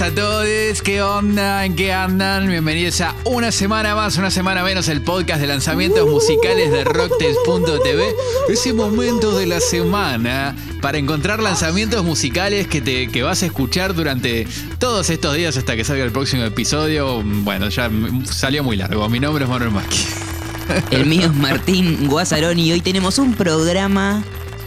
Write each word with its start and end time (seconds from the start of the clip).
buenas 0.00 0.12
a 0.12 0.14
todos. 0.14 0.82
¿Qué 0.82 1.02
onda? 1.02 1.64
¿En 1.64 1.76
qué 1.76 1.92
andan? 1.92 2.48
Bienvenidos 2.48 3.00
a 3.00 3.14
una 3.24 3.52
semana 3.52 3.94
más, 3.94 4.16
una 4.16 4.30
semana 4.30 4.62
menos, 4.62 4.88
el 4.88 5.02
podcast 5.02 5.40
de 5.40 5.46
lanzamientos 5.46 6.08
musicales 6.08 6.70
de 6.70 6.84
Rocktes.tv. 6.84 8.14
Ese 8.48 8.72
momento 8.72 9.36
de 9.36 9.46
la 9.46 9.60
semana 9.60 10.56
para 10.80 10.98
encontrar 10.98 11.42
lanzamientos 11.42 12.04
musicales 12.04 12.66
que, 12.66 12.80
te, 12.80 13.08
que 13.08 13.22
vas 13.22 13.42
a 13.42 13.46
escuchar 13.46 13.94
durante 13.94 14.46
todos 14.78 15.10
estos 15.10 15.34
días 15.34 15.56
hasta 15.56 15.76
que 15.76 15.84
salga 15.84 16.04
el 16.04 16.12
próximo 16.12 16.44
episodio. 16.44 17.22
Bueno, 17.22 17.68
ya 17.68 17.90
salió 18.24 18.64
muy 18.64 18.76
largo. 18.76 19.08
Mi 19.08 19.20
nombre 19.20 19.44
es 19.44 19.50
Manuel 19.50 19.70
Macchi. 19.70 20.06
El 20.90 21.06
mío 21.06 21.22
es 21.26 21.34
Martín 21.34 22.06
Guasarón 22.08 22.58
y 22.58 22.72
hoy 22.72 22.80
tenemos 22.80 23.18
un 23.18 23.34
programa 23.34 24.22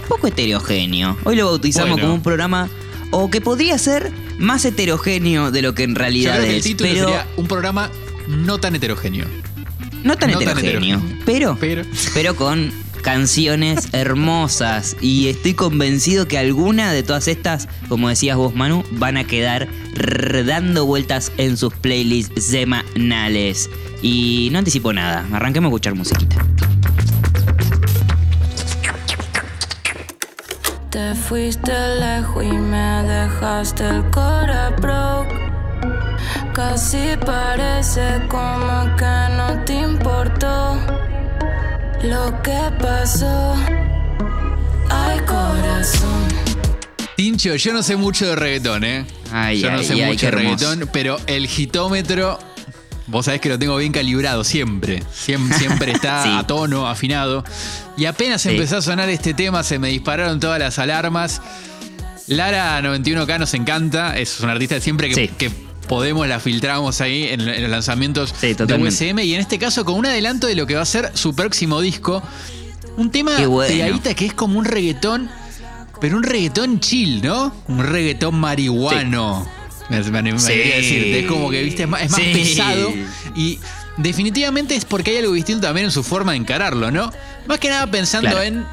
poco 0.08 0.28
heterogéneo. 0.28 1.18
Hoy 1.24 1.38
lo 1.38 1.46
bautizamos 1.48 1.92
Bueno. 1.92 2.04
como 2.04 2.14
un 2.16 2.24
programa 2.24 2.70
o 3.16 3.30
que 3.30 3.40
podría 3.42 3.78
ser 3.78 4.12
más 4.40 4.66
heterogéneo 4.66 5.52
de 5.52 5.62
lo 5.62 5.74
que 5.76 5.84
en 5.84 5.92
Yo 5.94 6.00
realidad 6.00 6.34
creo 6.34 6.44
que 6.46 6.50
el 6.52 6.58
es, 6.58 6.64
título 6.64 6.90
pero 6.92 7.06
sería 7.06 7.28
un 7.38 7.48
programa 7.48 7.92
no 8.28 8.58
tan 8.60 8.76
heterogéneo. 8.76 9.26
no 10.04 10.18
tan 10.18 10.32
no 10.32 10.40
tan 10.40 10.58
heterogéneo, 10.58 10.98
heterogéneo. 10.98 11.20
pero 11.26 11.58
Pero. 11.60 11.84
pero 12.14 12.36
con 12.36 12.72
canciones 13.04 13.90
hermosas 13.94 14.96
y 15.02 15.28
estoy 15.28 15.54
convencido 15.54 16.28
que 16.28 16.38
alguna 16.38 16.92
de 16.94 17.04
todas 17.04 17.28
estas, 17.28 17.68
como 17.90 18.10
decías 18.10 18.36
vos 18.38 18.56
Manu, 18.56 18.84
van 18.92 19.18
a 19.18 19.26
quedar 19.26 19.68
r- 19.96 20.44
dando 20.46 20.86
vueltas 20.86 21.32
en 21.38 21.56
sus 21.58 21.74
playlists 21.74 22.44
semanales. 22.46 23.70
Y 24.02 24.50
no 24.52 24.60
anticipo 24.60 24.92
nada, 24.94 25.26
arranquemos 25.32 25.68
a 25.68 25.72
escuchar 25.72 25.96
musiquita. 25.96 26.46
Te 30.94 31.16
fuiste 31.16 31.74
lejos 32.00 32.44
y 32.44 32.52
me 32.52 33.02
dejaste 33.02 33.84
el 33.84 34.04
cora 34.12 34.70
broke. 34.80 35.34
Casi 36.54 37.18
parece 37.26 38.22
como 38.30 38.96
que 38.96 39.36
no 39.36 39.64
te 39.66 39.74
importó 39.74 40.78
lo 42.04 42.40
que 42.44 42.60
pasó. 42.80 43.56
Ay, 44.92 45.20
corazón. 45.22 46.28
Tincho, 47.16 47.56
yo 47.56 47.74
no 47.74 47.82
sé 47.82 47.96
mucho 47.96 48.28
de 48.28 48.36
reggaetón, 48.36 48.84
¿eh? 48.84 49.08
Ay, 49.32 49.62
yo 49.62 49.72
no 49.72 49.80
ay, 49.80 49.86
sé 49.86 49.94
ay, 49.94 50.04
mucho 50.04 50.28
de 50.28 50.32
reggaetón, 50.32 50.90
pero 50.94 51.18
el 51.26 51.46
hitómetro, 51.46 52.38
vos 53.08 53.26
sabés 53.26 53.42
que 53.42 53.50
lo 53.50 53.60
tengo 53.60 53.76
bien 53.78 53.92
calibrado 53.92 54.44
siempre. 54.44 55.04
Siempre, 55.14 55.58
siempre 55.60 55.92
está 55.92 56.24
Sí. 56.24 56.30
a 56.32 56.46
tono, 56.48 56.88
afinado. 56.88 57.44
Y 57.98 58.06
apenas 58.06 58.42
Sí. 58.42 58.50
empezó 58.50 58.78
a 58.78 58.82
sonar 58.82 59.10
este 59.10 59.34
tema, 59.34 59.64
se 59.64 59.80
me 59.80 59.90
dispararon 59.90 60.40
todas 60.40 60.60
las 60.60 60.80
alarmas. 60.80 61.42
Lara 62.28 62.82
91K 62.82 63.38
nos 63.40 63.54
encanta, 63.54 64.18
es 64.18 64.40
una 64.40 64.54
artista 64.54 64.80
siempre 64.80 65.10
que, 65.10 65.16
Sí. 65.16 65.28
que 65.38 65.52
podemos 65.88 66.26
la 66.28 66.40
filtramos 66.40 67.02
ahí 67.02 67.24
en, 67.28 67.42
en 67.42 67.62
los 67.64 67.70
lanzamientos 67.72 68.34
de. 68.42 68.56
USM 68.80 69.20
y 69.20 69.34
en 69.36 69.42
este 69.42 69.60
caso 69.60 69.84
con 69.84 69.96
un 69.96 70.06
adelanto 70.06 70.48
de 70.48 70.56
lo 70.56 70.66
que 70.66 70.76
va 70.76 70.82
a 70.82 70.86
ser 70.86 71.12
su 71.16 71.36
próximo 71.36 71.82
disco. 71.82 72.24
Un 72.96 73.12
tema 73.12 73.38
bueno. 73.48 73.74
de 73.76 73.84
Aita 73.84 74.14
que 74.14 74.28
es 74.28 74.34
como 74.34 74.58
un 74.60 74.66
reggaetón, 74.66 75.30
pero 76.00 76.16
un 76.16 76.24
reggaetón 76.24 76.80
chill, 76.80 77.22
¿no? 77.22 77.54
Un 77.68 77.84
reggaetón 77.86 78.36
marihuano. 78.36 79.46
Me, 79.90 80.00
me, 80.02 80.40
Sí. 80.40 80.54
decirte. 80.54 81.20
Es 81.20 81.26
como 81.28 81.50
que, 81.50 81.62
viste, 81.64 81.84
es 81.84 81.90
más, 81.90 82.02
es 82.04 82.12
más 82.12 82.22
Sí. 82.22 82.32
pesado 82.34 82.94
y 83.36 83.60
definitivamente 83.98 84.76
es 84.76 84.86
porque 84.86 85.12
hay 85.12 85.18
algo 85.18 85.34
distinto 85.34 85.68
también 85.68 85.86
en 85.86 85.92
su 85.92 86.04
forma 86.04 86.32
de 86.32 86.38
encararlo, 86.40 86.90
¿no? 86.92 87.12
Más 87.48 87.60
que 87.60 87.70
nada 87.70 87.88
pensando 87.88 88.30
Claro. 88.30 88.44
en 88.44 88.66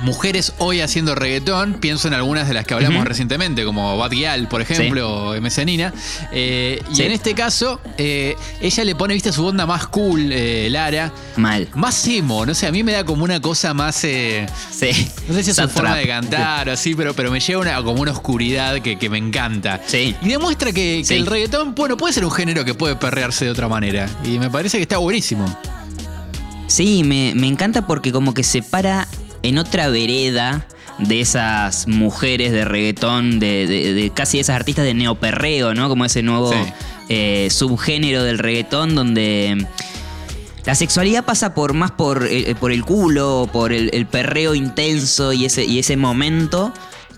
mujeres 0.00 0.52
hoy 0.58 0.80
haciendo 0.82 1.14
reggaetón, 1.14 1.74
pienso 1.74 2.08
en 2.08 2.14
algunas 2.14 2.46
de 2.48 2.54
las 2.54 2.66
que 2.66 2.74
hablamos 2.74 3.04
recientemente, 3.06 3.64
como 3.64 3.96
Bad 3.96 4.10
Gyal, 4.10 4.46
por 4.48 4.60
ejemplo, 4.60 5.30
o 5.30 5.34
MC 5.40 5.64
Nina. 5.64 5.92
Eh, 6.32 6.82
y 6.92 6.94
Sí. 6.96 7.02
en 7.04 7.12
este 7.12 7.34
caso, 7.34 7.80
eh, 7.96 8.36
ella 8.60 8.84
le 8.84 8.94
pone, 8.94 9.14
viste, 9.14 9.32
su 9.32 9.44
onda 9.46 9.64
más 9.66 9.86
cool, 9.86 10.30
eh, 10.32 10.68
Lara. 10.70 11.12
Mal. 11.36 11.68
Más 11.74 12.06
emo, 12.08 12.44
no 12.44 12.54
sé, 12.54 12.66
a 12.66 12.72
mí 12.72 12.82
me 12.82 12.92
da 12.92 13.04
como 13.04 13.24
una 13.24 13.40
cosa 13.40 13.72
más. 13.74 14.04
eh, 14.04 14.46
Sí. 14.70 15.08
no 15.28 15.34
sé 15.34 15.42
si 15.42 15.50
es 15.50 15.56
su 15.56 15.68
forma 15.68 15.96
de 15.96 16.06
cantar 16.06 16.68
o 16.68 16.72
así, 16.72 16.94
pero, 16.94 17.14
pero 17.14 17.30
me 17.30 17.40
lleva 17.40 17.60
una, 17.62 17.76
como 17.82 18.02
una 18.02 18.12
oscuridad 18.12 18.80
que, 18.80 18.98
que 18.98 19.08
me 19.08 19.18
encanta. 19.18 19.80
Sí. 19.86 20.14
Y 20.22 20.28
demuestra 20.28 20.72
que, 20.72 20.98
que 20.98 21.04
Sí. 21.04 21.14
el 21.14 21.26
reggaetón, 21.26 21.74
bueno, 21.74 21.96
puede 21.96 22.12
ser 22.12 22.24
un 22.24 22.30
género 22.30 22.64
que 22.64 22.74
puede 22.74 22.96
perrearse 22.96 23.44
de 23.46 23.50
otra 23.50 23.68
manera. 23.68 24.08
Y 24.24 24.38
me 24.38 24.50
parece 24.50 24.76
que 24.76 24.82
está 24.82 24.98
buenísimo. 24.98 25.46
Sí, 26.66 27.02
me, 27.04 27.32
me 27.34 27.46
encanta 27.46 27.86
porque 27.86 28.12
como 28.12 28.34
que 28.34 28.42
se 28.42 28.60
para 28.62 29.06
en 29.42 29.58
otra 29.58 29.88
vereda 29.88 30.66
de 30.98 31.20
esas 31.20 31.86
mujeres 31.88 32.52
de 32.52 32.64
reggaetón, 32.64 33.38
de, 33.38 33.66
de- 33.66 33.92
de 33.94 34.10
casi 34.10 34.38
esas 34.40 34.56
artistas 34.56 34.84
de 34.84 34.94
neoperreo, 34.94 35.74
¿no? 35.74 35.88
Como 35.88 36.04
ese 36.04 36.22
nuevo 36.22 36.52
Sí. 36.52 36.58
eh, 37.08 37.48
subgénero 37.50 38.22
del 38.24 38.38
reggaetón 38.38 38.94
donde 38.94 39.66
la 40.64 40.74
sexualidad 40.74 41.24
pasa 41.24 41.54
por 41.54 41.74
más 41.74 41.90
por, 41.92 42.26
el- 42.26 42.56
por 42.56 42.72
el 42.72 42.84
culo, 42.84 43.48
por 43.52 43.72
el, 43.72 43.90
el 43.92 44.06
perreo 44.06 44.54
intenso 44.54 45.32
y 45.32 45.44
ese, 45.44 45.64
y 45.64 45.78
ese 45.78 45.96
momento. 45.96 46.72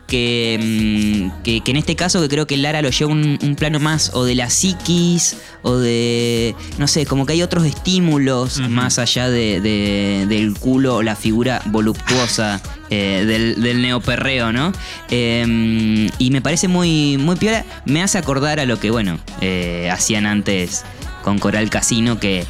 Que, 0.08 0.58
mm, 0.58 1.42
que, 1.42 1.60
que 1.60 1.70
en 1.70 1.76
este 1.76 1.94
caso 1.94 2.20
que 2.22 2.28
creo 2.30 2.46
que 2.46 2.56
Lara 2.56 2.80
lo 2.80 2.88
lleva 2.88 3.12
un, 3.12 3.38
un 3.42 3.54
plano 3.56 3.78
más 3.78 4.10
o 4.14 4.24
de 4.24 4.34
la 4.34 4.48
psiquis 4.48 5.36
o 5.60 5.76
de, 5.76 6.54
no 6.78 6.88
sé, 6.88 7.04
como 7.04 7.26
que 7.26 7.34
hay 7.34 7.42
otros 7.42 7.66
estímulos 7.66 8.58
más 8.70 8.98
allá 8.98 9.28
de, 9.28 9.60
de- 9.60 10.24
del 10.26 10.54
culo 10.58 10.96
o 10.96 11.02
la 11.02 11.14
figura 11.14 11.60
voluptuosa 11.66 12.58
eh, 12.88 13.24
del, 13.26 13.60
del 13.62 13.82
neoperreo, 13.82 14.50
¿no? 14.50 14.72
Eh, 15.10 16.08
y 16.18 16.30
me 16.30 16.40
parece 16.40 16.68
muy, 16.68 17.18
muy 17.18 17.36
piola, 17.36 17.66
me 17.84 18.02
hace 18.02 18.16
acordar 18.16 18.60
a 18.60 18.64
lo 18.64 18.80
que, 18.80 18.90
bueno, 18.90 19.18
eh, 19.42 19.90
hacían 19.92 20.24
antes 20.24 20.84
con 21.22 21.38
Coral 21.38 21.68
Casino 21.68 22.18
que... 22.18 22.46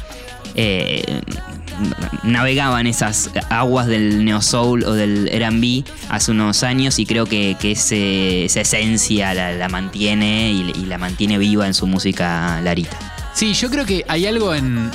eh, 1.81 2.17
navegaban 2.23 2.87
esas 2.87 3.29
aguas 3.49 3.87
del 3.87 4.23
neo 4.25 4.41
soul 4.41 4.83
o 4.83 4.93
del 4.93 5.27
R&B 5.29 5.83
hace 6.09 6.31
unos 6.31 6.63
años 6.63 6.99
y 6.99 7.05
creo 7.05 7.25
que, 7.25 7.55
que 7.59 7.71
ese- 7.71 8.45
esa 8.45 8.61
esencia 8.61 9.33
la, 9.33 9.51
la 9.53 9.69
mantiene 9.69 10.51
y, 10.51 10.71
y 10.75 10.85
la 10.85 10.97
mantiene 10.97 11.37
viva 11.37 11.65
en 11.67 11.73
su 11.73 11.87
música 11.87 12.61
Larita. 12.61 12.97
Sí, 13.33 13.53
yo 13.53 13.69
creo 13.69 13.85
que 13.85 14.03
hay 14.07 14.25
algo 14.27 14.53
en. 14.53 14.89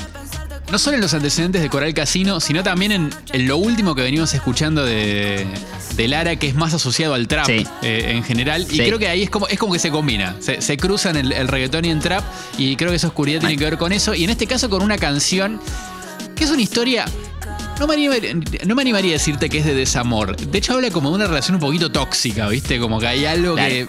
No 0.73 0.79
solo 0.79 0.97
en 0.97 1.03
los 1.03 1.13
antecedentes 1.13 1.61
de 1.63 1.69
Coral 1.69 1.93
Casino, 1.93 2.41
sino 2.41 2.63
también 2.63 2.91
en, 2.91 3.11
en 3.33 3.47
lo 3.47 3.59
último 3.59 3.95
que 3.95 4.01
venimos 4.03 4.33
escuchando 4.35 4.85
de, 4.85 5.47
de 5.95 6.09
Lara, 6.09 6.37
que 6.37 6.49
es 6.49 6.55
más 6.55 6.73
asociado 6.73 7.13
al 7.15 7.29
trap 7.29 7.47
Sí. 7.47 7.67
eh, 7.83 8.13
en 8.17 8.25
general. 8.25 8.67
Y 8.71 8.79
creo 8.79 8.99
que 8.99 9.07
ahí 9.09 9.23
es 9.23 9.31
como, 9.31 9.47
es 9.47 9.59
como 9.59 9.75
que 9.75 9.79
se 9.79 9.91
combina. 9.91 10.35
Se, 10.41 10.63
se 10.63 10.77
cruzan 10.79 11.17
el, 11.17 11.33
el 11.33 11.49
reggaetón 11.49 11.85
y 11.85 11.91
el 11.91 12.01
trap. 12.01 12.25
Y 12.57 12.77
creo 12.77 12.91
que 12.91 12.97
esa 12.97 13.09
oscuridad 13.09 13.41
tiene 13.41 13.57
que 13.59 13.65
ver 13.65 13.77
con 13.77 13.93
eso. 13.93 14.15
Y 14.15 14.25
en 14.25 14.31
este 14.31 14.47
caso 14.47 14.71
con 14.71 14.83
una 14.83 14.97
canción 14.97 15.61
que 16.45 16.51
es 16.51 16.53
una 16.53 16.63
historia. 16.63 17.05
No 17.81 17.87
me, 17.89 17.95
animaría, 17.95 18.35
no 18.67 18.75
me 18.75 18.83
animaría 18.83 19.11
a 19.13 19.15
decirte 19.15 19.49
que 19.49 19.59
es 19.59 19.65
de 19.65 19.75
desamor. 19.75 20.37
De 20.37 20.59
hecho, 20.59 20.75
habla 20.75 20.91
como 20.91 21.09
de 21.11 21.17
una 21.17 21.27
relación 21.27 21.57
un 21.57 21.61
poquito 21.61 21.91
tóxica, 21.91 22.47
¿viste? 22.49 22.79
Como 22.79 23.01
que 23.01 23.07
hay 23.09 23.25
algo 23.25 23.55
Claro. 23.55 23.69
que 23.71 23.89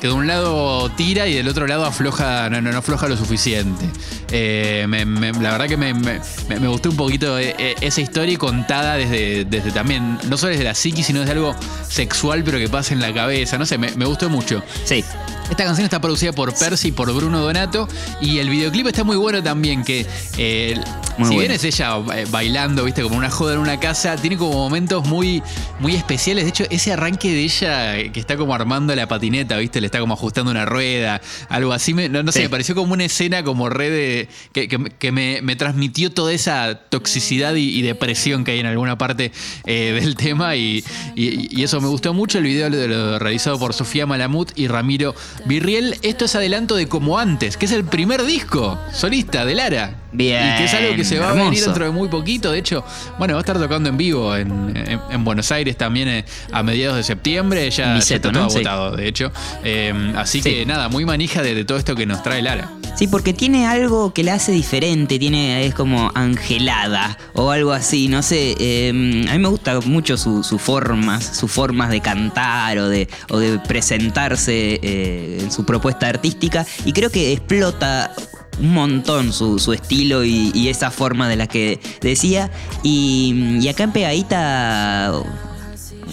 que 0.00 0.06
de 0.06 0.14
un 0.14 0.26
lado 0.26 0.90
tira 0.92 1.26
y 1.26 1.34
del 1.34 1.46
otro 1.46 1.66
lado 1.66 1.84
afloja, 1.84 2.48
no, 2.48 2.62
no, 2.62 2.72
no 2.72 2.78
afloja 2.78 3.06
lo 3.06 3.18
suficiente. 3.18 3.84
Eh, 4.30 4.86
me- 4.88 5.04
me- 5.04 5.32
la 5.32 5.50
verdad 5.52 5.66
que 5.66 5.76
me, 5.76 5.92
gustó 6.68 6.88
un 6.88 6.96
poquito 6.96 7.38
eh, 7.38 7.54
eh, 7.58 7.74
esa 7.82 8.00
historia 8.00 8.32
y 8.32 8.36
contada 8.38 8.94
desde, 8.96 9.44
desde 9.44 9.70
también, 9.72 10.18
no 10.30 10.38
solo 10.38 10.52
desde 10.52 10.64
la 10.64 10.74
psiquis, 10.74 11.04
sino 11.04 11.20
desde 11.20 11.32
algo 11.32 11.54
sexual, 11.86 12.42
pero 12.44 12.56
que 12.58 12.68
pasa 12.68 12.94
en 12.94 13.00
la 13.00 13.12
cabeza. 13.12 13.58
No 13.58 13.66
sé, 13.66 13.76
me 13.76 14.04
gustó 14.06 14.30
mucho. 14.30 14.62
Sí, 14.84 15.04
Esta 15.50 15.64
canción 15.64 15.84
está 15.84 16.00
producida 16.00 16.32
por 16.32 16.54
Percy 16.54 16.88
y 16.88 16.92
por 16.92 17.12
Bruno 17.12 17.40
Donato 17.40 17.88
y 18.20 18.38
el 18.38 18.48
videoclip 18.48 18.86
está 18.86 19.02
muy 19.02 19.16
bueno 19.16 19.42
también, 19.42 19.82
que 19.84 20.06
eh, 20.38 20.74
si 21.16 21.22
bien 21.24 21.34
bueno. 21.34 21.54
es 21.54 21.64
ella 21.64 21.96
eh, 22.14 22.24
bailando, 22.30 22.84
viste, 22.84 23.02
como 23.02 23.16
una 23.16 23.30
joda 23.30 23.54
en 23.54 23.58
una 23.60 23.80
casa, 23.80 24.14
tiene 24.16 24.36
como 24.38 24.52
momentos 24.52 25.06
muy, 25.08 25.42
muy 25.80 25.96
especiales. 25.96 26.44
De 26.44 26.50
hecho, 26.50 26.64
ese 26.70 26.92
arranque 26.92 27.30
de 27.32 27.40
ella 27.42 27.98
eh, 27.98 28.12
que 28.12 28.20
está 28.20 28.36
como 28.36 28.54
armando 28.54 28.94
la 28.94 29.08
patineta, 29.08 29.56
viste, 29.58 29.80
le 29.80 29.86
está 29.88 29.98
como 29.98 30.14
ajustando 30.14 30.52
una 30.52 30.64
rueda, 30.66 31.20
algo 31.48 31.72
así, 31.72 31.94
me- 31.94 32.08
no, 32.08 32.22
no 32.22 32.30
sé, 32.30 32.38
Sí. 32.38 32.44
me 32.44 32.48
pareció 32.50 32.74
como 32.76 32.92
una 32.92 33.04
escena 33.04 33.42
como 33.42 33.68
red 33.68 33.90
de, 33.90 34.28
que, 34.52 34.68
que- 34.68 34.92
que 34.98 35.12
me, 35.12 35.42
me 35.42 35.56
transmitió 35.56 36.12
toda 36.12 36.32
esa 36.32 36.76
toxicidad 36.88 37.56
y, 37.56 37.76
y 37.76 37.82
depresión 37.82 38.44
que 38.44 38.52
hay 38.52 38.60
en 38.60 38.66
alguna 38.66 38.96
parte 38.96 39.32
eh, 39.66 39.98
del 40.00 40.14
tema 40.14 40.54
y, 40.54 40.84
y- 41.16 41.48
y 41.60 41.64
eso 41.64 41.80
me 41.80 41.88
gustó 41.88 42.14
mucho. 42.14 42.38
El 42.38 42.44
video 42.44 42.70
lo, 42.70 42.86
lo 42.86 43.18
realizado 43.18 43.58
por 43.58 43.74
Sofía 43.74 44.06
Malamut 44.06 44.52
y 44.56 44.68
Ramiro 44.68 45.14
Virriel. 45.44 45.96
Esto 46.02 46.24
es 46.24 46.34
adelanto 46.34 46.76
de 46.76 46.88
Como 46.88 47.18
Antes, 47.18 47.56
que 47.56 47.66
es 47.66 47.72
el 47.72 47.84
primer 47.84 48.24
disco 48.24 48.78
solista 48.92 49.44
de 49.44 49.54
Lara. 49.54 49.94
Bien. 50.12 50.54
Y 50.54 50.58
que 50.58 50.64
es 50.64 50.74
algo 50.74 50.96
que 50.96 51.04
se 51.04 51.18
va 51.18 51.30
a 51.30 51.32
venir 51.34 51.62
dentro 51.64 51.84
de 51.84 51.90
muy 51.90 52.08
poquito. 52.08 52.50
De 52.50 52.58
hecho, 52.58 52.84
bueno, 53.18 53.34
va 53.34 53.40
a 53.40 53.42
estar 53.42 53.58
tocando 53.58 53.88
en 53.88 53.96
vivo 53.96 54.34
en, 54.36 54.76
en- 54.76 55.00
en 55.10 55.24
Buenos 55.24 55.52
Aires 55.52 55.76
también 55.76 56.08
eh, 56.08 56.24
a 56.52 56.62
mediados 56.62 56.96
de 56.96 57.02
septiembre. 57.04 57.70
Ya, 57.70 57.86
ya 57.86 57.94
Niceto, 57.94 58.28
está 58.28 58.32
todo 58.32 58.42
¿no? 58.44 58.50
Sí. 58.50 58.56
agotado, 58.58 58.96
de 58.96 59.06
hecho. 59.08 59.30
Eh, 59.64 60.12
así 60.16 60.42
Sí. 60.42 60.50
que 60.50 60.66
nada, 60.66 60.88
muy 60.88 61.04
manija 61.04 61.42
de, 61.42 61.54
de 61.54 61.64
todo 61.64 61.78
esto 61.78 61.94
que 61.94 62.06
nos 62.06 62.22
trae 62.22 62.42
Lara. 62.42 62.70
Sí, 62.96 63.06
porque 63.06 63.32
tiene 63.32 63.66
algo 63.66 64.12
que 64.12 64.24
la 64.24 64.34
hace 64.34 64.50
diferente, 64.52 65.18
tiene, 65.18 65.64
es 65.64 65.74
como 65.74 66.10
angelada 66.14 67.16
o 67.34 67.50
algo 67.52 67.72
así, 67.72 68.08
no 68.08 68.22
sé. 68.22 68.56
eh, 68.58 68.90
a 69.28 69.32
mí 69.32 69.38
me 69.38 69.48
gusta 69.48 69.78
mucho 69.80 70.16
su- 70.16 70.42
sus 70.42 70.60
formas, 70.60 71.24
sus 71.24 71.50
formas 71.50 71.90
de 71.90 72.00
cantar 72.00 72.78
o 72.78 72.88
de, 72.88 73.08
o 73.30 73.38
de 73.38 73.58
presentarse 73.60 74.80
eh, 74.82 75.38
en 75.40 75.50
su 75.52 75.64
propuesta 75.64 76.08
artística 76.08 76.66
y 76.84 76.92
creo 76.92 77.10
que 77.10 77.32
explota 77.32 78.10
un 78.60 78.74
montón 78.74 79.32
su, 79.32 79.58
su 79.58 79.72
estilo 79.72 80.24
y, 80.24 80.50
y 80.54 80.68
esa 80.68 80.90
forma 80.90 81.28
de 81.28 81.36
la 81.36 81.46
que 81.46 81.80
decía. 82.00 82.50
Y, 82.82 83.58
y 83.60 83.68
acá 83.68 83.84
en 83.84 83.92
Pegadita 83.92 85.12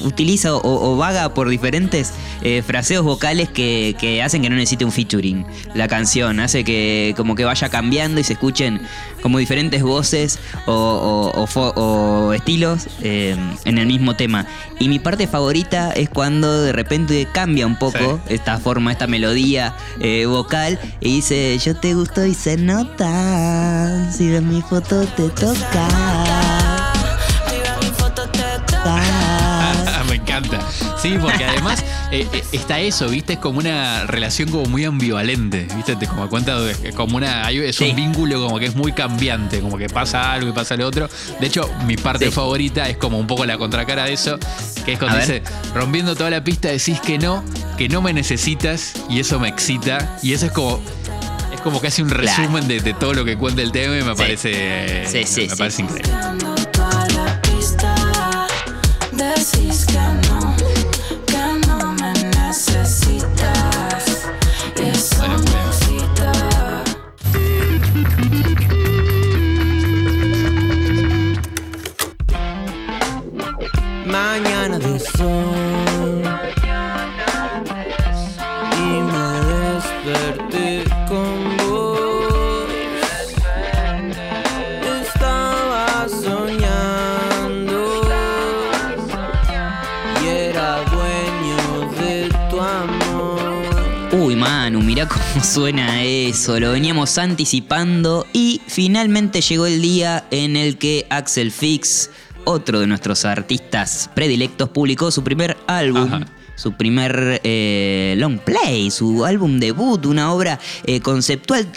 utiliza 0.03 0.55
o, 0.55 0.61
o 0.93 0.97
vaga 0.97 1.33
por 1.33 1.49
diferentes 1.49 2.13
eh, 2.41 2.61
fraseos 2.61 3.03
vocales 3.03 3.49
que, 3.49 3.95
que 3.99 4.21
hacen 4.21 4.41
que 4.41 4.49
no 4.49 4.55
necesite 4.55 4.85
un 4.85 4.91
featuring 4.91 5.45
la 5.73 5.87
canción. 5.87 6.39
Hace 6.39 6.63
que 6.63 7.13
como 7.17 7.35
que 7.35 7.45
vaya 7.45 7.69
cambiando 7.69 8.19
y 8.19 8.23
se 8.23 8.33
escuchen 8.33 8.81
como 9.21 9.39
diferentes 9.39 9.83
voces 9.83 10.39
o, 10.65 12.33
estilos 12.35 12.87
eh, 13.01 13.35
en 13.65 13.77
el 13.77 13.87
mismo 13.87 14.15
tema. 14.15 14.45
Y 14.79 14.89
mi 14.89 14.99
parte 14.99 15.27
favorita 15.27 15.91
es 15.91 16.09
cuando 16.09 16.61
de 16.61 16.71
repente 16.71 17.27
cambia 17.31 17.65
un 17.65 17.77
poco 17.77 18.19
esta 18.29 18.57
forma, 18.59 18.91
esta 18.91 19.07
melodía 19.07 19.75
eh, 19.99 20.25
vocal 20.25 20.79
y 21.01 21.15
dice, 21.15 21.57
yo 21.57 21.75
te 21.75 21.93
gusto 21.93 22.25
y 22.25 22.33
se 22.33 22.57
nota, 22.57 24.11
si 24.11 24.29
ves 24.29 24.43
mi 24.43 24.61
foto 24.61 25.05
te 25.05 25.29
toca. 25.29 26.26
Sí, 31.07 31.17
porque 31.21 31.45
además 31.45 31.83
eh, 32.11 32.27
eh, 32.33 32.43
está 32.51 32.79
eso, 32.79 33.07
¿viste? 33.09 33.33
Es 33.33 33.39
como 33.39 33.59
una 33.59 34.05
relación 34.05 34.49
como 34.49 34.65
muy 34.65 34.85
ambivalente, 34.85 35.67
¿viste? 35.75 35.95
Te 35.95 36.07
como 36.07 36.27
cuenta, 36.29 36.59
de- 36.59 36.93
como 36.93 37.17
una, 37.17 37.49
es 37.49 37.75
Sí. 37.75 37.89
un 37.89 37.95
vínculo 37.95 38.41
como 38.43 38.59
que 38.59 38.65
es 38.67 38.75
muy 38.75 38.91
cambiante, 38.91 39.59
como 39.61 39.77
que 39.77 39.87
pasa 39.89 40.33
algo 40.33 40.49
y 40.49 40.51
pasa 40.53 40.75
lo 40.75 40.87
otro. 40.87 41.09
De 41.39 41.47
hecho, 41.47 41.69
mi 41.85 41.97
parte 41.97 42.25
Sí. 42.25 42.31
favorita 42.31 42.89
es 42.89 42.97
como 42.97 43.17
un 43.19 43.27
poco 43.27 43.45
la 43.45 43.57
contracara 43.57 44.05
de 44.05 44.13
eso, 44.13 44.37
que 44.85 44.93
es 44.93 44.99
cuando 44.99 45.17
A 45.17 45.19
ver. 45.25 45.43
dice, 45.43 45.55
rompiendo 45.73 46.15
toda 46.15 46.29
la 46.29 46.43
pista 46.43 46.69
decís 46.69 46.99
que 46.99 47.17
no, 47.17 47.43
que 47.77 47.87
no 47.89 48.01
me 48.01 48.13
necesitas 48.13 48.93
y 49.09 49.19
eso 49.19 49.39
me 49.39 49.47
excita. 49.49 50.17
Y 50.23 50.33
eso 50.33 50.45
es 50.47 50.51
como... 50.51 50.81
Es 51.53 51.61
como 51.61 51.81
casi 51.81 52.01
un 52.03 52.09
Claro. 52.09 52.23
resumen 52.23 52.67
de, 52.67 52.79
de 52.81 52.93
todo 52.93 53.13
lo 53.13 53.25
que 53.25 53.35
cuenta 53.35 53.61
el 53.61 53.71
tema 53.71 53.97
y 53.97 54.03
me 54.03 54.11
Sí. 54.11 54.17
parece, 54.17 55.05
Sí, 55.07 55.23
sí, 55.25 55.41
me 55.41 55.49
sí. 55.49 55.55
parece 55.57 55.81
increíble. 55.81 56.11
Suena 95.43 96.03
eso. 96.03 96.59
Lo 96.59 96.71
veníamos 96.71 97.17
anticipando 97.17 98.25
y 98.33 98.61
finalmente 98.67 99.41
llegó 99.41 99.65
el 99.65 99.81
día 99.81 100.25
en 100.31 100.55
el 100.55 100.77
que 100.77 101.05
Axel 101.09 101.51
Fix, 101.51 102.09
otro 102.45 102.79
de 102.79 102.87
nuestros 102.87 103.25
artistas 103.25 104.09
predilectos, 104.15 104.69
publicó 104.69 105.11
su 105.11 105.23
primer 105.23 105.57
álbum. 105.67 106.25
Su 106.57 106.73
primer 106.73 107.39
eh, 107.43 108.15
long 108.17 108.39
play, 108.39 108.89
su 108.91 109.23
álbum 109.23 109.59
debut, 109.59 110.03
una 110.07 110.33
obra 110.33 110.59
eh, 110.85 110.99
conceptual. 111.01 111.67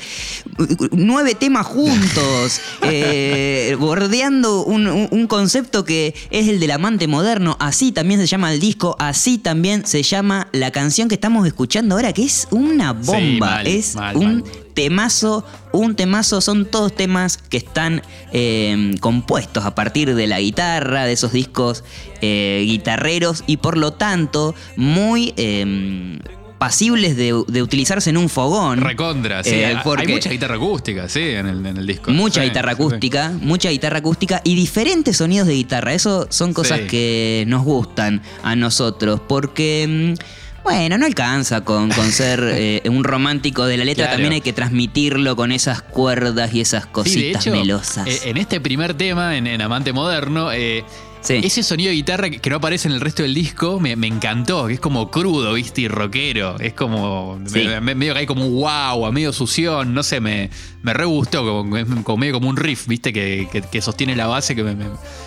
Nueve 0.92 1.34
temas 1.34 1.66
juntos, 1.66 2.60
eh, 2.82 3.76
bordeando 3.78 4.64
un, 4.64 4.86
un- 4.88 5.26
concepto 5.26 5.84
que 5.84 6.14
es 6.30 6.48
el 6.48 6.58
del 6.60 6.70
amante 6.70 7.06
moderno. 7.06 7.56
Así 7.60 7.92
también 7.92 8.20
se 8.20 8.26
llama 8.26 8.52
el 8.52 8.58
disco, 8.58 8.96
así 8.98 9.36
también 9.38 9.86
se 9.86 10.02
llama 10.02 10.48
la 10.52 10.70
canción 10.70 11.08
que 11.08 11.14
estamos 11.14 11.46
escuchando 11.46 11.94
ahora, 11.94 12.12
que 12.14 12.24
es 12.24 12.48
una 12.50 12.92
bomba. 12.94 13.46
mal, 13.56 13.66
es 13.66 13.94
mal, 13.94 14.16
un 14.16 14.34
mal. 14.36 14.44
Temazo, 14.84 15.44
un 15.72 15.94
temazo. 15.94 16.40
Son 16.40 16.64
todos 16.64 16.94
temas 16.94 17.36
que 17.36 17.56
están 17.58 18.02
eh, 18.32 18.94
compuestos 19.00 19.64
a 19.66 19.74
partir 19.74 20.14
de 20.14 20.26
la 20.26 20.40
guitarra, 20.40 21.04
de 21.04 21.12
esos 21.12 21.32
discos 21.32 21.84
eh, 22.22 22.62
guitarreros 22.66 23.44
y 23.46 23.58
por 23.58 23.76
lo 23.76 23.92
tanto 23.92 24.54
muy 24.76 25.34
eh, 25.36 26.18
pasibles 26.58 27.16
de, 27.16 27.42
de 27.48 27.62
utilizarse 27.62 28.10
en 28.10 28.16
un 28.16 28.28
fogón. 28.28 28.80
Recontra, 28.80 29.42
sí. 29.44 29.50
Eh, 29.50 29.66
hay- 29.66 29.76
porque- 29.84 30.06
Hay 30.06 30.12
mucha 30.14 30.30
guitarra 30.30 30.56
acústica, 30.56 31.08
sí, 31.08 31.20
en 31.20 31.46
el, 31.46 31.64
en 31.66 31.76
el 31.78 31.86
disco. 31.86 32.10
Mucha 32.10 32.42
Sí, 32.42 32.48
guitarra 32.48 32.72
sí. 32.72 32.74
acústica, 32.74 33.32
mucha 33.40 33.70
guitarra 33.70 33.98
acústica 33.98 34.40
y 34.44 34.54
diferentes 34.54 35.16
sonidos 35.16 35.46
de 35.46 35.54
guitarra. 35.54 35.94
Eso 35.94 36.26
son 36.30 36.52
cosas 36.52 36.80
Sí. 36.80 36.86
que 36.86 37.44
nos 37.48 37.64
gustan 37.64 38.22
a 38.42 38.56
nosotros 38.56 39.20
porque... 39.28 40.16
mm, 40.18 40.40
Bueno, 40.62 40.98
no 40.98 41.06
alcanza 41.06 41.62
con, 41.62 41.90
con 41.90 42.10
ser 42.12 42.40
eh, 42.44 42.82
un 42.88 43.02
romántico 43.04 43.64
de 43.66 43.76
la 43.78 43.84
letra, 43.84 44.04
Claro. 44.04 44.12
también 44.16 44.32
hay 44.34 44.40
que 44.40 44.52
transmitirlo 44.52 45.34
con 45.36 45.52
esas 45.52 45.82
cuerdas 45.82 46.52
y 46.54 46.60
esas 46.60 46.82
Sí, 46.82 46.88
de 46.88 46.92
cositas 46.92 47.46
hecho, 47.46 47.56
melosas. 47.56 48.06
eh, 48.06 48.20
en 48.24 48.36
este 48.36 48.60
primer 48.60 48.94
tema, 48.94 49.36
en, 49.36 49.46
en 49.46 49.60
Amante 49.62 49.92
Moderno, 49.92 50.52
eh, 50.52 50.84
Sí. 51.22 51.34
ese 51.44 51.62
sonido 51.62 51.90
de 51.90 51.96
guitarra 51.96 52.31
que, 52.31 52.49
no 52.50 52.56
aparece 52.56 52.88
en 52.88 52.94
el 52.94 53.00
resto 53.02 53.22
del 53.22 53.34
disco 53.34 53.78
me, 53.78 53.94
me 53.94 54.06
encantó, 54.06 54.67
que 54.69 54.72
es 54.75 54.81
como 54.81 55.11
crudo, 55.11 55.52
viste, 55.52 55.82
y 55.82 55.88
rockero. 55.88 56.58
Es 56.58 56.72
como. 56.72 57.38
Sí. 57.46 57.64
me- 57.67 57.81
me- 57.81 57.94
medio 57.94 58.14
que 58.14 58.20
hay 58.20 58.26
como 58.26 58.46
un 58.46 58.55
wow, 58.55 59.05
a 59.05 59.12
medio 59.12 59.31
sución, 59.32 59.93
no 59.93 60.02
sé, 60.02 60.20
me, 60.20 60.49
me 60.82 60.94
re 60.94 61.05
gustó, 61.05 61.44
como, 61.44 62.17
medio 62.17 62.32
como 62.32 62.49
un 62.49 62.56
riff, 62.56 62.87
viste, 62.87 63.12
que, 63.12 63.49
que- 63.52 63.61
que 63.61 63.82
sostiene 63.82 64.17
la 64.17 64.28
base, 64.28 64.56
que 64.56 64.62
me, 64.62 64.76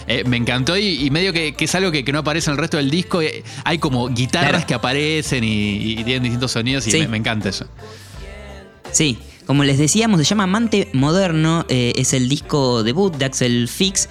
eh, 0.07 0.23
me 0.25 0.37
encantó 0.37 0.75
y, 0.77 1.05
y 1.05 1.11
medio 1.11 1.31
que, 1.31 1.53
que 1.53 1.65
es 1.65 1.75
algo 1.75 1.91
que, 1.91 2.03
que 2.03 2.11
no 2.11 2.19
aparece 2.19 2.49
en 2.49 2.53
el 2.53 2.57
resto 2.57 2.77
del 2.77 2.89
disco. 2.89 3.21
eh, 3.21 3.43
hay 3.63 3.77
como 3.77 4.09
guitarras 4.09 4.49
Claro. 4.51 4.67
que 4.67 4.73
aparecen 4.73 5.43
y, 5.43 5.91
y 5.99 6.03
tienen 6.03 6.23
distintos 6.23 6.51
sonidos 6.51 6.87
y 6.87 6.91
Sí. 6.91 7.07
me 7.07 7.17
encanta 7.17 7.49
eso. 7.49 7.67
Sí, 8.91 9.17
como 9.45 9.63
les 9.63 9.77
decíamos, 9.77 10.19
se 10.19 10.25
llama 10.25 10.43
Amante 10.43 10.89
Moderno, 10.93 11.65
eh, 11.69 11.93
es 11.97 12.13
el 12.13 12.29
disco 12.29 12.83
debut 12.83 13.15
de 13.15 13.25
Axel 13.25 13.67
Fix 13.67 14.09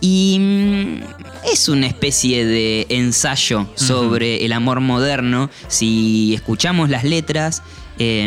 y 0.00 0.38
mm, 0.40 1.50
es 1.52 1.68
una 1.68 1.86
especie 1.86 2.44
de 2.44 2.86
ensayo 2.88 3.68
sobre 3.74 4.44
el 4.44 4.52
amor 4.52 4.80
moderno. 4.80 5.50
Si 5.68 6.34
escuchamos 6.34 6.90
las 6.90 7.04
letras, 7.04 7.62
eh, 7.98 8.26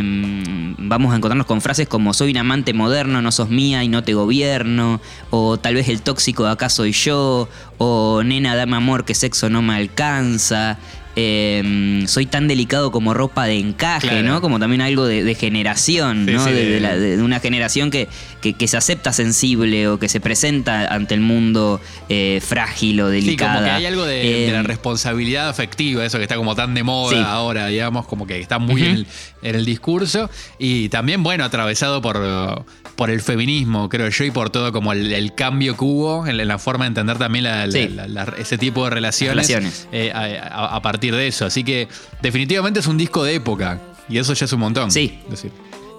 vamos 0.77 1.13
a 1.13 1.18
encontrarnos 1.18 1.48
con 1.48 1.60
frases 1.60 1.88
como 1.88 2.13
soy 2.13 2.32
un 2.32 2.38
amante 2.38 2.74
moderno, 2.74 3.22
no 3.24 3.32
sos 3.32 3.50
mía 3.50 3.84
y 3.84 3.88
no 3.88 4.03
te 4.03 4.13
gobierno, 4.13 5.01
o 5.32 5.58
tal 5.58 5.74
vez 5.74 5.89
el 5.89 6.03
tóxico 6.03 6.44
de 6.44 6.51
acá 6.51 6.70
soy 6.70 6.92
yo, 6.92 7.50
o 7.80 8.22
nena 8.24 8.56
dame 8.56 8.75
amor 8.75 9.03
que 9.03 9.15
sexo 9.15 9.50
no 9.50 9.62
me 9.62 9.75
alcanza. 9.75 10.77
Eh, 11.15 12.03
soy 12.08 12.25
tan 12.25 12.48
delicado 12.48 12.91
como 12.91 13.13
ropa 13.13 13.46
de 13.46 13.58
encaje, 13.60 14.08
Claro. 14.10 14.27
¿no? 14.27 14.41
Como 14.41 14.60
también 14.60 14.82
algo 14.82 15.05
de, 15.05 15.24
de 15.24 15.36
generación, 15.36 16.25
Sí, 16.27 16.34
¿no? 16.34 16.43
sí, 16.46 16.51
de, 16.51 16.65
de- 16.65 16.72
de 16.72 16.79
la- 16.79 16.98
de 16.98 17.22
una 17.22 17.39
generación 17.39 17.91
que, 17.91 18.08
que- 18.41 18.53
que 18.53 18.67
se 18.67 18.77
acepta 18.77 19.13
sensible 19.13 19.88
o 19.88 20.00
que 20.00 20.10
se 20.10 20.20
presenta 20.20 20.88
ante 20.93 21.13
el 21.13 21.22
mundo 21.22 21.79
eh, 22.10 22.41
frágil 22.46 23.01
o 23.01 23.10
Sí, 23.10 23.15
delicada. 23.15 23.53
como 23.55 23.65
que 23.65 23.72
hay 23.72 23.86
algo 23.86 24.05
de, 24.05 24.43
Eh, 24.43 24.48
de 24.48 24.51
la 24.53 24.63
responsabilidad 24.63 25.50
afectiva, 25.50 26.05
eso 26.05 26.17
que 26.17 26.24
está 26.24 26.36
como 26.36 26.55
tan 26.55 26.74
de 26.74 26.84
moda 26.84 27.15
Sí. 27.17 27.24
ahora, 27.25 27.67
digamos, 27.67 28.05
como 28.08 28.25
que 28.27 28.39
está 28.39 28.60
muy 28.60 28.82
en, 28.84 28.91
el, 28.91 29.08
en 29.41 29.55
el 29.55 29.65
discurso. 29.65 30.29
Y 30.60 30.89
también, 30.89 31.24
bueno, 31.24 31.43
atravesado 31.46 32.01
por, 32.01 32.65
por 32.96 33.10
el 33.10 33.22
feminismo, 33.22 33.89
creo 33.89 34.10
yo, 34.10 34.24
y 34.24 34.32
por 34.32 34.50
todo 34.50 34.72
como 34.72 34.93
el, 34.93 35.12
el 35.13 35.34
cambio 35.36 35.75
que 35.77 35.84
hubo 35.86 36.27
en 36.27 36.38
la, 36.38 36.43
en 36.43 36.50
la 36.50 36.58
forma 36.60 36.86
de 36.86 36.89
entender 36.89 37.17
también 37.17 37.43
la- 37.46 37.65
la- 37.67 38.34
ese 38.38 38.58
tipo 38.58 38.84
de 38.86 38.89
relaciones, 38.91 39.48
Relaciones. 39.48 39.88
eh, 39.91 40.12
a, 40.13 40.20
a- 40.22 40.75
a 40.75 40.82
partir 40.82 41.02
de 41.12 41.27
eso. 41.27 41.45
Así 41.45 41.63
que 41.63 41.88
definitivamente 42.22 42.79
es 42.79 42.88
un 42.88 42.98
disco 42.98 43.24
de 43.24 43.36
época. 43.36 43.79
Y 44.07 44.17
eso 44.17 44.33
ya 44.33 44.45
es 44.45 44.53
un 44.53 44.60
montón. 44.60 44.91
Sí. 44.91 45.19
Decir. 45.29 45.51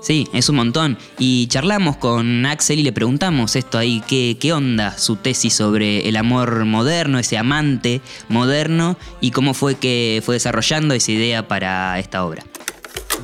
Sí, 0.05 0.29
es 0.35 0.51
un 0.51 0.57
montón. 0.57 0.99
Y 1.19 1.47
charlamos 1.47 1.97
con 1.97 2.45
Axel 2.45 2.79
y 2.79 2.83
le 2.83 2.93
preguntamos 2.93 3.57
esto 3.57 3.79
ahí, 3.79 4.03
¿qué, 4.07 4.37
qué 4.39 4.53
onda 4.53 4.99
su 4.99 5.17
tesis 5.17 5.55
sobre 5.55 6.07
el 6.07 6.17
amor 6.17 6.67
moderno, 6.67 7.19
ese 7.19 7.39
amante 7.39 8.03
moderno, 8.29 8.99
y 9.23 9.31
cómo 9.31 9.55
fue 9.55 9.77
que 9.77 10.21
fue 10.23 10.35
desarrollando 10.35 10.93
esa 10.93 11.11
idea 11.11 11.49
para 11.49 11.99
esta 11.99 12.23
obra. 12.23 12.43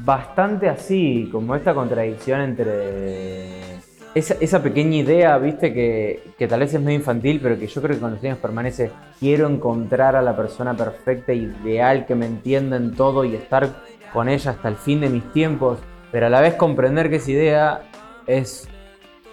bastante 0.02 0.70
así, 0.70 1.28
como 1.30 1.54
esta 1.54 1.74
contradicción 1.74 2.40
entre 2.40 3.69
esa, 4.14 4.34
esa 4.40 4.62
pequeña 4.62 4.96
idea, 4.96 5.38
viste, 5.38 5.72
que, 5.72 6.32
que 6.38 6.48
tal 6.48 6.60
vez 6.60 6.74
es 6.74 6.80
medio 6.80 6.98
infantil, 6.98 7.40
pero 7.42 7.58
que 7.58 7.66
yo 7.66 7.80
creo 7.80 7.94
que 7.96 8.00
con 8.00 8.12
los 8.12 8.24
años 8.24 8.38
permanece. 8.38 8.90
Quiero 9.18 9.48
encontrar 9.48 10.16
a 10.16 10.22
la 10.22 10.36
persona 10.36 10.76
perfecta, 10.76 11.32
ideal, 11.32 12.06
que 12.06 12.14
me 12.14 12.26
entienda 12.26 12.76
en 12.76 12.94
todo 12.94 13.24
y 13.24 13.34
estar 13.34 13.68
con 14.12 14.28
ella 14.28 14.52
hasta 14.52 14.68
el 14.68 14.76
fin 14.76 15.00
de 15.00 15.10
mis 15.10 15.32
tiempos, 15.32 15.78
pero 16.10 16.26
a 16.26 16.30
la 16.30 16.40
vez 16.40 16.54
comprender 16.54 17.10
que 17.10 17.16
esa 17.16 17.30
idea 17.30 17.82
es 18.26 18.68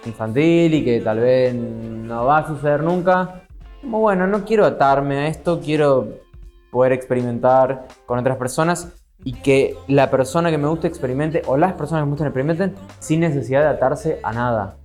infantil 0.06 0.74
y 0.74 0.84
que 0.84 1.00
tal 1.00 1.18
vez 1.20 1.54
no 1.54 2.24
va 2.24 2.38
a 2.38 2.46
suceder 2.46 2.82
nunca. 2.82 3.42
Como 3.80 4.00
bueno, 4.00 4.26
no 4.26 4.44
quiero 4.44 4.64
atarme 4.64 5.18
a 5.18 5.26
esto, 5.28 5.60
quiero 5.60 6.08
poder 6.70 6.92
experimentar 6.92 7.86
con 8.06 8.18
otras 8.18 8.36
personas 8.36 8.97
y 9.24 9.32
que 9.34 9.76
la 9.88 10.10
persona 10.10 10.50
que 10.50 10.58
me 10.58 10.68
gusta 10.68 10.86
experimente 10.86 11.42
o 11.46 11.56
las 11.56 11.72
personas 11.74 12.02
que 12.02 12.06
me 12.06 12.10
gustan 12.12 12.26
experimenten 12.28 12.74
sin 13.00 13.20
necesidad 13.20 13.62
de 13.62 13.68
atarse 13.68 14.20
a 14.22 14.32
nada. 14.32 14.76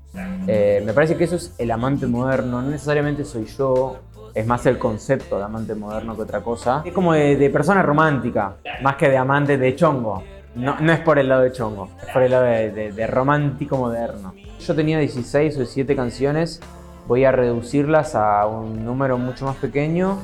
Eh, 0.48 0.82
me 0.86 0.94
parece 0.94 1.16
que 1.16 1.24
eso 1.24 1.36
es 1.36 1.54
el 1.58 1.72
amante 1.72 2.06
moderno, 2.08 2.62
no 2.62 2.70
necesariamente 2.70 3.25
soy 3.25 3.46
yo, 3.46 3.98
es 4.34 4.46
más 4.48 4.66
el 4.66 4.78
concepto 4.80 5.38
de 5.38 5.44
amante 5.44 5.75
moderno 5.75 6.16
que 6.16 6.24
otra 6.24 6.42
cosa. 6.42 6.82
Es 6.86 6.94
como 6.94 7.13
de, 7.13 7.50
persona 7.52 7.82
romántica, 7.84 8.56
más 8.82 8.96
que 8.96 9.10
de 9.10 9.18
amante 9.18 9.58
de 9.58 9.75
chongo. 9.75 10.24
No, 10.56 10.75
es 10.92 11.00
por 11.00 11.18
el 11.18 11.30
lado 11.30 11.42
de 11.42 11.52
chongo, 11.52 11.90
es 12.06 12.13
por 12.13 12.22
el 12.22 12.32
lado 12.32 12.44
de, 12.44 12.72
de- 12.72 12.92
de 12.92 13.08
romántico 13.08 13.75
moderno. 13.78 14.34
Yo 14.60 14.75
tenía 14.75 15.00
16 15.00 15.56
o 15.56 15.60
17 15.60 15.96
canciones, 15.96 16.60
voy 17.08 17.25
a 17.25 17.32
reducirlas 17.32 18.13
a 18.13 18.46
un 18.46 18.86
número 18.86 19.18
mucho 19.18 19.46
más 19.46 19.56
pequeño 19.56 20.18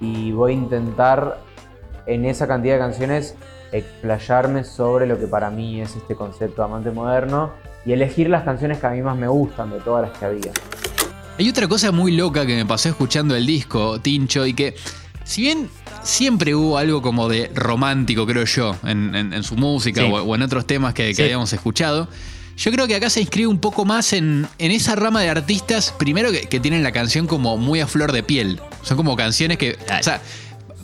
y 0.00 0.32
voy 0.32 0.52
a 0.52 0.54
intentar 0.56 1.38
en 2.08 2.24
esa 2.24 2.46
cantidad 2.48 2.74
de 2.74 2.80
canciones 2.80 3.34
explayarme 3.72 4.64
sobre 4.64 5.06
lo 5.06 5.18
que 5.18 5.26
para 5.26 5.50
mí 5.50 5.80
es 5.80 5.94
este 5.94 6.14
concepto 6.14 6.62
de 6.62 6.68
amante 6.68 6.90
moderno 6.90 7.52
y 7.86 7.92
elegir 7.92 8.28
las 8.28 8.42
canciones 8.44 8.78
que 8.78 8.86
a 8.86 8.90
mí 8.90 9.02
más 9.02 9.16
me 9.16 9.28
gustan 9.28 9.70
de 9.70 9.78
todas 9.80 10.08
las 10.08 10.18
que 10.18 10.24
había. 10.24 10.52
Hay 11.38 11.48
otra 11.48 11.68
cosa 11.68 11.92
muy 11.92 12.12
loca 12.16 12.44
que 12.46 12.56
me 12.56 12.66
pasó 12.66 12.88
escuchando 12.88 13.36
el 13.36 13.46
disco, 13.46 14.00
Tincho, 14.00 14.44
y 14.46 14.54
que 14.54 14.74
si 15.24 15.42
bien 15.42 15.68
siempre 16.02 16.54
hubo 16.54 16.78
algo 16.78 17.00
como 17.02 17.28
de 17.28 17.50
romántico, 17.54 18.26
creo 18.26 18.44
yo, 18.44 18.74
en, 18.84 19.14
en- 19.14 19.32
en 19.32 19.42
su 19.42 19.56
música 19.56 20.00
Sí. 20.02 20.10
o, 20.10 20.16
o 20.22 20.34
en 20.34 20.42
otros 20.42 20.66
temas 20.66 20.94
que, 20.94 21.08
que 21.08 21.14
Sí. 21.14 21.22
habíamos 21.22 21.52
escuchado, 21.52 22.08
yo 22.56 22.72
creo 22.72 22.88
que 22.88 22.96
acá 22.96 23.08
se 23.08 23.20
inscribe 23.20 23.46
un 23.46 23.60
poco 23.60 23.84
más 23.84 24.12
en, 24.12 24.48
en 24.58 24.72
esa 24.72 24.96
rama 24.96 25.20
de 25.20 25.28
artistas, 25.28 25.94
primero 25.96 26.32
que, 26.32 26.40
que 26.48 26.58
tienen 26.58 26.82
la 26.82 26.90
canción 26.90 27.28
como 27.28 27.56
muy 27.56 27.80
a 27.80 27.86
flor 27.86 28.10
de 28.10 28.24
piel. 28.24 28.60
Son 28.82 28.96
como 28.96 29.14
canciones 29.14 29.58
que... 29.58 29.74
Claro. 29.74 30.00
O 30.00 30.02
sea, 30.02 30.20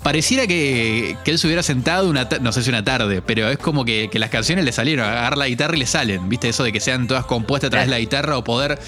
Pareciera 0.04 0.46
que, 0.46 1.16
que 1.24 1.30
él 1.30 1.38
se 1.38 1.46
hubiera 1.46 1.62
sentado 1.62 2.10
una, 2.10 2.28
no 2.42 2.52
sé 2.52 2.62
si 2.62 2.68
una 2.68 2.84
tarde, 2.84 3.22
pero 3.22 3.48
es 3.48 3.56
como 3.56 3.86
que, 3.86 4.10
que 4.12 4.18
las 4.18 4.28
canciones 4.28 4.66
le 4.66 4.70
salieron, 4.70 5.06
agarrar 5.06 5.38
la 5.38 5.48
guitarra 5.48 5.76
y 5.76 5.78
le 5.78 5.86
salen, 5.86 6.28
¿viste? 6.28 6.50
Eso 6.50 6.62
de 6.62 6.72
que 6.72 6.80
sean 6.80 7.06
todas 7.06 7.24
compuestas 7.24 7.68
a 7.68 7.70
través 7.70 7.88
de 7.88 7.92
la 7.92 7.98
guitarra 7.98 8.36
o 8.36 8.44
poder 8.44 8.78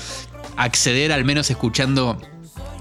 acceder 0.58 1.12
al 1.12 1.25
menos 1.25 1.50
escuchando 1.50 2.20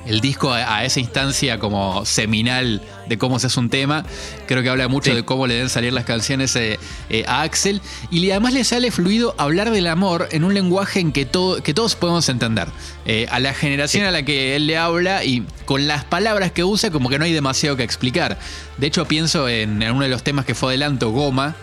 el 0.06 0.22
disco 0.22 0.52
a, 0.54 0.78
a 0.78 0.86
esa 0.86 1.00
instancia 1.00 1.60
como 1.60 2.06
seminal 2.06 2.82
de 3.08 3.18
cómo 3.18 3.40
se 3.40 3.48
hace 3.48 3.60
un 3.60 3.70
tema. 3.70 4.06
Creo 4.48 4.62
que 4.64 4.70
habla 4.70 4.88
mucho 4.88 5.12
Sí. 5.12 5.16
de 5.18 5.24
cómo 5.26 5.48
le 5.48 5.56
deben 5.56 5.70
salir 5.70 5.94
las 5.94 6.06
canciones 6.06 6.56
eh, 6.56 6.80
eh, 7.10 7.24
a 7.28 7.42
Axel. 7.42 7.82
Y 8.12 8.30
además 8.32 8.54
le 8.54 8.64
sale 8.64 8.92
fluido 8.92 9.36
hablar 9.38 9.72
del 9.72 9.88
amor 9.88 10.28
en 10.32 10.44
un 10.44 10.54
lenguaje 10.54 11.00
en 11.00 11.12
que, 11.12 11.26
todo, 11.26 11.62
que 11.64 11.74
todos 11.74 11.96
podemos 11.96 12.28
entender. 12.30 12.68
Eh, 13.06 13.28
a 13.30 13.40
la 13.40 13.54
generación 13.54 14.06
a 14.06 14.12
la 14.12 14.24
que 14.24 14.56
él 14.56 14.68
le 14.68 14.78
habla 14.78 15.24
y 15.24 15.44
con 15.66 15.88
las 15.88 16.04
palabras 16.06 16.52
que 16.52 16.64
usa 16.64 16.90
como 16.92 17.10
que 17.10 17.20
no 17.20 17.26
hay 17.26 17.34
demasiado 17.34 17.76
que 17.78 17.84
explicar. 17.84 18.38
De 18.78 18.88
hecho 18.88 19.06
pienso 19.06 19.48
en, 19.50 19.82
en 19.82 19.92
uno 19.92 20.04
de 20.04 20.10
los 20.10 20.24
temas 20.24 20.46
que 20.46 20.56
fue 20.56 20.70
adelanto, 20.70 21.12
Goma. 21.12 21.56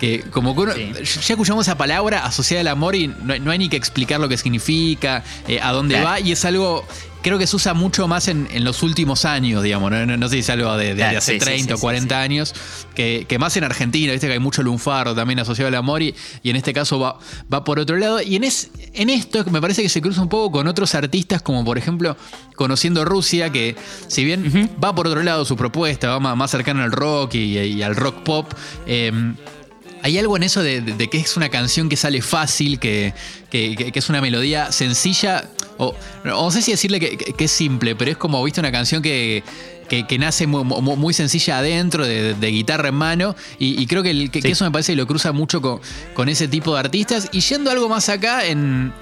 Que 0.00 0.20
como 0.30 0.54
que 0.54 0.60
uno- 0.60 0.72
Sí. 0.74 0.92
ya 1.26 1.34
escuchamos 1.34 1.66
esa 1.66 1.76
palabra 1.76 2.24
asociada 2.24 2.60
al 2.60 2.68
amor 2.68 2.94
y 2.94 3.08
no, 3.08 3.36
no 3.40 3.50
hay 3.50 3.58
ni 3.58 3.68
que 3.68 3.76
explicar 3.76 4.20
lo 4.20 4.28
que 4.28 4.36
significa, 4.36 5.24
eh, 5.48 5.58
a 5.60 5.72
dónde 5.72 5.94
Claro. 5.96 6.08
va, 6.10 6.20
y 6.20 6.30
es 6.30 6.44
algo, 6.44 6.86
creo 7.22 7.38
que 7.38 7.46
se 7.46 7.56
usa 7.56 7.74
mucho 7.74 8.06
más 8.08 8.28
en, 8.28 8.48
en 8.52 8.64
los 8.64 8.82
últimos 8.82 9.24
años, 9.24 9.62
digamos, 9.62 9.90
no, 9.90 10.06
no- 10.06 10.16
no 10.16 10.28
sé 10.28 10.34
si 10.34 10.38
es 10.40 10.50
algo 10.50 10.76
de, 10.76 10.94
Claro, 10.94 11.18
hace 11.18 11.32
sí, 11.32 11.38
sí, 11.38 11.44
30 11.44 11.74
o 11.74 11.76
sí, 11.76 11.80
40 11.80 12.14
sí. 12.14 12.20
años, 12.22 12.54
que, 12.94 13.26
que 13.28 13.38
más 13.38 13.56
en 13.56 13.64
Argentina, 13.64 14.12
viste 14.12 14.26
que 14.26 14.34
hay 14.34 14.38
mucho 14.38 14.62
lunfardo 14.62 15.14
también 15.14 15.38
asociado 15.40 15.68
al 15.68 15.74
amor, 15.74 16.02
y, 16.02 16.14
y 16.42 16.50
en 16.50 16.56
este 16.56 16.72
caso 16.72 16.98
va, 16.98 17.18
va 17.52 17.64
por 17.64 17.78
otro 17.78 17.96
lado, 17.96 18.22
y 18.22 18.36
en, 18.36 18.44
es, 18.44 18.70
en 18.94 19.10
esto 19.10 19.44
me 19.50 19.60
parece 19.60 19.82
que 19.82 19.88
se 19.88 20.00
cruza 20.00 20.22
un 20.22 20.28
poco 20.28 20.52
con 20.52 20.66
otros 20.68 20.94
artistas, 20.94 21.42
como 21.42 21.64
por 21.64 21.76
ejemplo, 21.78 22.16
conociendo 22.56 23.04
Rusia, 23.04 23.50
que 23.50 23.76
si 24.08 24.24
bien 24.24 24.70
va 24.82 24.94
por 24.94 25.06
otro 25.06 25.22
lado 25.22 25.44
su 25.44 25.56
propuesta, 25.56 26.08
va 26.08 26.20
más, 26.20 26.36
más 26.36 26.50
cercano 26.50 26.82
al 26.82 26.92
rock 26.92 27.34
y, 27.34 27.58
y 27.58 27.82
al 27.82 27.96
rock 27.96 28.22
pop, 28.22 28.52
eh, 28.86 29.12
hay 30.02 30.16
algo 30.16 30.36
en 30.36 30.44
eso 30.44 30.62
de, 30.62 30.80
de- 30.80 30.94
de 30.94 31.10
que 31.10 31.18
es 31.18 31.36
una 31.36 31.48
canción 31.48 31.88
que 31.88 31.96
sale 31.96 32.22
fácil, 32.22 32.78
que- 32.78 33.12
que 33.50 33.90
es 33.92 34.08
una 34.08 34.20
melodía 34.20 34.70
sencilla, 34.70 35.48
o 35.78 35.94
no, 36.24 36.50
sé 36.50 36.60
si 36.62 36.72
decirle 36.72 37.00
que, 37.00 37.16
que- 37.16 37.32
que 37.32 37.44
es 37.44 37.50
simple, 37.50 37.96
pero 37.96 38.10
es 38.10 38.16
como, 38.16 38.42
viste, 38.44 38.60
una 38.60 38.70
canción 38.72 39.00
que, 39.02 39.42
que- 39.88 40.06
que 40.06 40.18
nace 40.18 40.46
muy, 40.46 40.64
muy- 40.64 40.96
muy 40.96 41.14
sencilla 41.14 41.58
adentro, 41.58 42.04
de, 42.06 42.34
de 42.34 42.48
guitarra 42.50 42.88
en 42.88 42.94
mano, 42.96 43.34
y, 43.58 43.80
y 43.80 43.86
creo 43.86 44.02
que, 44.02 44.10
el- 44.10 44.30
que- 44.30 44.40
que 44.40 44.48
Sí. 44.48 44.52
eso 44.52 44.64
me 44.64 44.70
parece 44.70 44.92
que 44.92 44.96
lo 44.96 45.06
cruza 45.06 45.32
mucho 45.32 45.62
con, 45.62 45.80
con 46.14 46.28
ese 46.28 46.46
tipo 46.48 46.74
de 46.74 46.80
artistas. 46.80 47.28
Y 47.32 47.40
yendo 47.40 47.70
algo 47.70 47.88
más 47.88 48.08
acá, 48.08 48.44
en... 48.46 48.92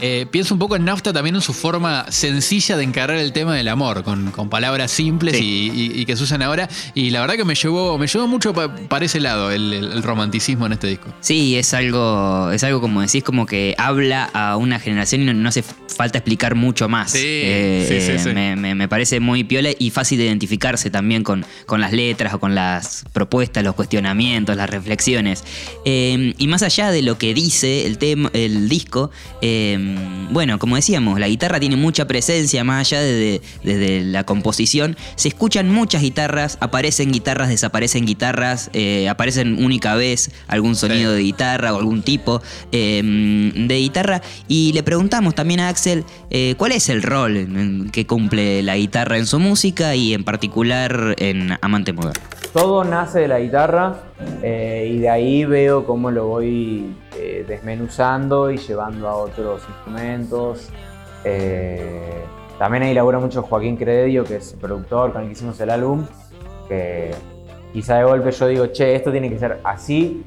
eh, 0.00 0.26
pienso 0.30 0.54
un 0.54 0.58
poco 0.60 0.76
en 0.76 0.84
Nafta 0.84 1.12
también 1.12 1.34
en 1.36 1.40
su 1.42 1.52
forma 1.52 2.06
sencilla 2.10 2.76
de 2.76 2.84
encarar 2.84 3.16
el 3.16 3.32
tema 3.32 3.54
del 3.54 3.68
amor, 3.68 4.02
con, 4.04 4.30
con 4.30 4.48
palabras 4.48 4.90
simples 4.90 5.36
Sí. 5.36 5.70
y, 5.74 5.80
y- 5.98 6.00
y 6.00 6.04
que 6.06 6.16
se 6.16 6.22
usan 6.24 6.42
ahora. 6.42 6.68
Y 6.94 7.10
la 7.10 7.20
verdad 7.20 7.34
que 7.36 7.44
me 7.44 7.54
llevó, 7.54 7.98
me 7.98 8.06
llevó 8.06 8.26
mucho 8.26 8.52
pa- 8.52 8.74
para 8.74 9.04
ese 9.04 9.20
lado 9.20 9.50
el, 9.50 9.72
el- 9.72 9.92
el 9.92 10.02
romanticismo 10.02 10.66
en 10.66 10.72
este 10.72 10.86
disco. 10.88 11.12
Sí, 11.20 11.56
es 11.56 11.74
algo, 11.74 12.50
es 12.52 12.62
algo 12.64 12.80
como 12.80 13.00
decís, 13.00 13.22
como 13.24 13.46
que 13.46 13.74
habla 13.78 14.24
a 14.32 14.56
una 14.56 14.78
generación 14.80 15.22
y 15.22 15.24
no, 15.26 15.34
no 15.34 15.48
hace 15.48 15.62
falta 15.62 16.18
explicar 16.18 16.54
mucho 16.54 16.88
más. 16.88 17.14
Eh, 17.16 17.84
Sí, 17.88 17.94
sí, 18.00 18.06
sí, 18.06 18.12
eh, 18.12 18.18
sí. 18.18 18.28
Me, 18.34 18.56
me- 18.56 18.74
me 18.74 18.88
parece 18.88 19.20
muy 19.20 19.44
piola 19.44 19.70
y 19.78 19.90
fácil 19.90 20.18
de 20.18 20.24
identificarse 20.26 20.90
también 20.90 21.22
con, 21.24 21.44
con 21.66 21.80
las 21.80 21.92
letras 21.92 22.34
o 22.34 22.38
con 22.40 22.54
las 22.54 23.04
propuestas, 23.12 23.64
los 23.64 23.74
cuestionamientos, 23.74 24.56
las 24.56 24.70
reflexiones. 24.70 25.42
Y 25.84 26.46
más 26.48 26.62
allá 26.62 26.90
de 26.90 27.02
lo 27.02 27.18
que 27.18 27.34
dice 27.34 27.86
el, 27.86 27.98
tema, 27.98 28.30
el 28.32 28.68
disco, 28.68 29.10
eh, 29.42 29.87
bueno, 30.30 30.58
como 30.58 30.76
decíamos, 30.76 31.18
la 31.20 31.28
guitarra 31.28 31.58
tiene 31.60 31.76
mucha 31.76 32.06
presencia, 32.06 32.64
más 32.64 32.80
allá 32.88 33.00
de, 33.00 33.12
de- 33.14 33.40
desde 33.62 34.00
la 34.04 34.24
composición. 34.24 34.96
Se 35.16 35.28
escuchan 35.28 35.70
muchas 35.70 36.02
guitarras, 36.02 36.58
aparecen 36.60 37.12
guitarras, 37.12 37.48
desaparecen 37.48 38.04
guitarras, 38.06 38.70
eh, 38.72 39.08
aparecen 39.08 39.64
única 39.64 39.94
vez 39.94 40.30
algún 40.48 40.74
sonido 40.76 41.10
Sí. 41.12 41.16
de 41.16 41.22
guitarra 41.22 41.72
o 41.74 41.78
algún 41.78 42.02
tipo 42.02 42.42
eh, 42.72 43.02
de 43.54 43.78
guitarra. 43.78 44.22
Y 44.48 44.72
le 44.72 44.82
preguntamos 44.82 45.34
también 45.34 45.60
a 45.60 45.68
Axel 45.68 46.04
eh, 46.30 46.54
cuál 46.58 46.72
es 46.72 46.88
el 46.88 47.02
rol 47.02 47.88
que 47.92 48.06
cumple 48.06 48.62
la 48.62 48.76
guitarra 48.76 49.18
en 49.18 49.26
su 49.26 49.38
música 49.38 49.94
y 49.94 50.14
en 50.14 50.24
particular 50.24 51.14
en 51.18 51.56
Amante 51.60 51.92
Moderno. 51.92 52.22
Todo 52.52 52.84
nace 52.84 53.20
de 53.20 53.28
la 53.28 53.38
guitarra 53.40 54.02
eh, 54.42 54.90
y 54.92 54.98
de 54.98 55.08
ahí 55.08 55.44
veo 55.44 55.84
cómo 55.84 56.10
lo 56.10 56.26
voy 56.26 56.96
eh, 57.16 57.44
desmenuzando 57.46 58.50
y 58.50 58.56
llevando 58.56 59.08
a 59.08 59.16
otros 59.16 59.62
instrumentos. 59.68 60.70
Eh, 61.24 62.24
también 62.58 62.82
ahí 62.82 62.94
labura 62.94 63.18
mucho 63.18 63.42
Joaquín 63.42 63.76
Crededio, 63.76 64.24
que 64.24 64.36
es 64.36 64.52
el 64.52 64.58
productor 64.58 65.12
con 65.12 65.22
el 65.22 65.28
que 65.28 65.32
hicimos 65.32 65.60
el 65.60 65.70
álbum, 65.70 66.04
que 66.68 67.12
quizá 67.72 67.96
de 67.96 68.04
golpe 68.04 68.32
yo 68.32 68.46
digo, 68.48 68.66
che, 68.66 68.94
esto 68.94 69.12
tiene 69.12 69.30
que 69.30 69.38
ser 69.38 69.60
así. 69.64 70.24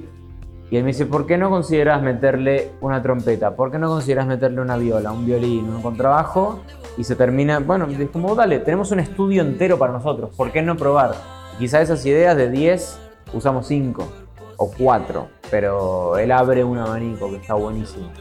Y 0.69 0.77
él 0.77 0.83
me 0.83 0.91
dice, 0.91 1.05
¿por 1.05 1.25
qué 1.25 1.37
no 1.37 1.49
consideras 1.49 2.01
meterle 2.01 2.71
una 2.79 3.01
trompeta? 3.01 3.57
¿Por 3.57 3.71
qué 3.71 3.77
no 3.77 3.89
consideras 3.89 4.25
meterle 4.25 4.61
una 4.61 4.77
viola, 4.77 5.11
un 5.11 5.25
violín, 5.25 5.67
un 5.67 5.81
contrabajo? 5.81 6.61
Y 6.97 7.03
se 7.03 7.17
termina, 7.17 7.59
bueno, 7.59 7.87
es 7.87 8.09
como, 8.09 8.35
dale, 8.35 8.59
tenemos 8.59 8.89
un 8.91 9.01
estudio 9.01 9.41
entero 9.41 9.77
para 9.77 9.91
nosotros, 9.91 10.33
¿por 10.35 10.49
qué 10.51 10.61
no 10.61 10.77
probar? 10.77 11.11
Quizá 11.59 11.81
esas 11.81 12.05
ideas 12.05 12.37
de 12.37 12.49
10 12.49 13.00
usamos 13.33 13.67
5 13.67 14.11
o 14.57 14.71
4, 14.71 15.29
pero 15.49 16.17
él 16.17 16.31
abre 16.31 16.63
un 16.63 16.77
abanico 16.77 17.29
que 17.31 17.37
está 17.37 17.53
buenísimo. 17.55 18.11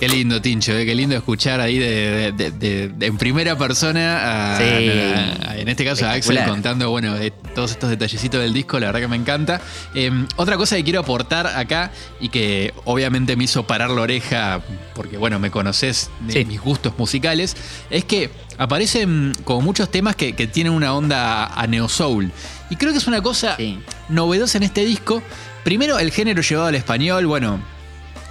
Qué 0.00 0.08
lindo, 0.08 0.40
Tincho, 0.42 0.72
eh, 0.76 0.84
qué 0.84 0.94
lindo 0.96 1.14
escuchar 1.14 1.60
ahí 1.60 1.78
de, 1.78 2.32
de- 2.32 2.50
de- 2.50 2.88
de- 2.88 3.06
en 3.06 3.16
primera 3.18 3.56
persona, 3.56 4.54
a- 4.54 4.58
Sí. 4.58 4.64
a- 4.64 5.50
a- 5.50 5.58
en 5.58 5.68
este 5.68 5.84
caso 5.84 6.06
a 6.06 6.12
Axel 6.12 6.40
contando 6.44 6.90
bueno, 6.90 7.14
todos 7.54 7.70
estos 7.72 7.90
detallecitos 7.90 8.40
del 8.40 8.52
disco, 8.52 8.78
la 8.80 8.86
verdad 8.86 9.00
que 9.00 9.08
me 9.08 9.16
encanta. 9.16 9.60
Eh, 9.94 10.10
otra 10.36 10.56
cosa 10.56 10.76
que 10.76 10.84
quiero 10.84 11.00
aportar 11.00 11.46
acá 11.46 11.90
y 12.20 12.28
que 12.28 12.72
obviamente 12.84 13.36
me 13.36 13.44
hizo 13.44 13.66
parar 13.66 13.90
la 13.90 14.00
oreja, 14.02 14.60
porque 14.94 15.16
bueno, 15.18 15.38
me 15.38 15.50
conoces 15.50 16.10
de 16.20 16.32
Sí. 16.32 16.44
mis 16.44 16.60
gustos 16.60 16.94
musicales, 16.98 17.56
es 17.90 18.04
que 18.04 18.30
aparecen 18.58 19.32
como 19.44 19.60
muchos 19.60 19.90
temas 19.90 20.16
que, 20.16 20.34
que 20.34 20.46
tienen 20.46 20.72
una 20.72 20.94
onda 20.94 21.46
a 21.46 21.66
neo 21.66 21.88
soul. 21.88 22.30
Y 22.70 22.76
creo 22.76 22.92
que 22.92 22.98
es 22.98 23.06
una 23.06 23.20
cosa 23.22 23.56
Sí. 23.56 23.78
novedosa 24.08 24.58
en 24.58 24.64
este 24.64 24.84
disco. 24.84 25.22
Primero, 25.64 25.98
el 25.98 26.10
género 26.10 26.42
llevado 26.42 26.68
al 26.68 26.74
español, 26.74 27.26
bueno, 27.26 27.60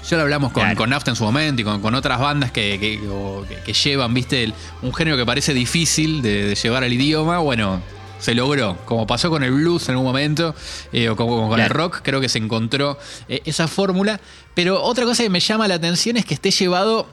ya 0.09 0.17
lo 0.17 0.23
hablamos 0.23 0.51
con, 0.51 0.63
Claro. 0.63 0.77
con 0.77 0.89
Nafta 0.89 1.11
en 1.11 1.15
su 1.15 1.23
momento 1.23 1.61
y 1.61 1.65
con, 1.65 1.79
con 1.79 1.93
otras 1.93 2.19
bandas 2.19 2.51
que, 2.51 2.79
que- 2.79 2.99
o 3.07 3.45
que- 3.47 3.57
que 3.57 3.73
llevan, 3.73 4.13
viste, 4.13 4.43
el- 4.43 4.53
un 4.81 4.93
género 4.93 5.15
que 5.15 5.25
parece 5.25 5.53
difícil 5.53 6.21
de, 6.23 6.45
de 6.47 6.55
llevar 6.55 6.83
al 6.83 6.91
idioma. 6.91 7.37
Bueno, 7.37 7.81
se 8.21 8.33
logró. 8.33 8.77
Como 8.85 9.05
pasó 9.05 9.29
con 9.29 9.43
el 9.43 9.51
blues 9.51 9.89
en 9.89 9.97
un 9.97 10.05
momento, 10.05 10.55
eh, 10.93 11.09
o 11.09 11.17
como, 11.17 11.35
como 11.35 11.49
con 11.49 11.59
el 11.59 11.69
rock, 11.69 11.99
creo 12.01 12.21
que 12.21 12.29
se 12.29 12.37
encontró 12.37 12.97
eh, 13.27 13.41
esa 13.43 13.67
fórmula. 13.67 14.21
Pero 14.53 14.81
otra 14.81 15.03
cosa 15.03 15.23
que 15.23 15.29
me 15.29 15.41
llama 15.41 15.67
la 15.67 15.75
atención 15.75 16.15
es 16.15 16.25
que 16.25 16.33
esté 16.33 16.51
llevado 16.51 17.07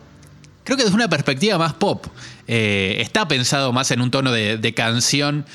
creo 0.69 0.77
que 0.77 0.85
desde 0.85 0.97
una 0.97 1.09
perspectiva 1.09 1.57
más 1.57 1.73
pop. 1.73 2.07
Eh, 2.47 2.99
está 3.01 3.27
pensado 3.27 3.73
más 3.73 3.91
en 3.91 4.03
un 4.03 4.11
tono 4.11 4.33
de, 4.33 4.59
de 4.59 4.75
canción, 4.75 5.47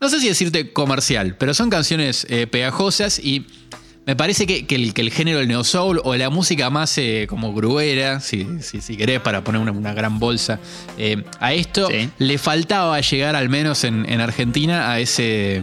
no 0.00 0.08
sé 0.08 0.20
si 0.20 0.28
decirte 0.28 0.72
comercial, 0.72 1.36
pero 1.38 1.54
son 1.54 1.70
canciones 1.70 2.26
eh, 2.28 2.46
pegajosas 2.46 3.18
y 3.18 3.46
me 4.06 4.16
parece 4.16 4.46
que, 4.46 4.64
que 4.66 4.76
el, 4.76 4.94
que 4.94 5.00
el 5.02 5.10
género 5.10 5.38
del 5.40 5.48
neo 5.48 5.64
soul 5.64 6.00
o 6.04 6.14
la 6.16 6.30
música 6.30 6.70
más 6.70 6.96
eh, 6.98 7.26
como 7.28 7.52
gruera, 7.52 8.20
si, 8.20 8.46
si, 8.62 8.80
si 8.80 8.96
querés, 8.96 9.20
para 9.20 9.42
poner 9.42 9.60
una, 9.60 9.72
una 9.72 9.92
gran 9.92 10.18
bolsa, 10.20 10.60
eh, 10.96 11.22
a 11.40 11.52
esto 11.52 11.88
Sí. 11.90 12.08
le 12.18 12.38
faltaba 12.38 13.00
llegar 13.00 13.34
al 13.36 13.48
menos 13.48 13.82
en, 13.84 14.08
en 14.08 14.20
Argentina 14.20 14.90
a 14.92 15.00
ese 15.00 15.62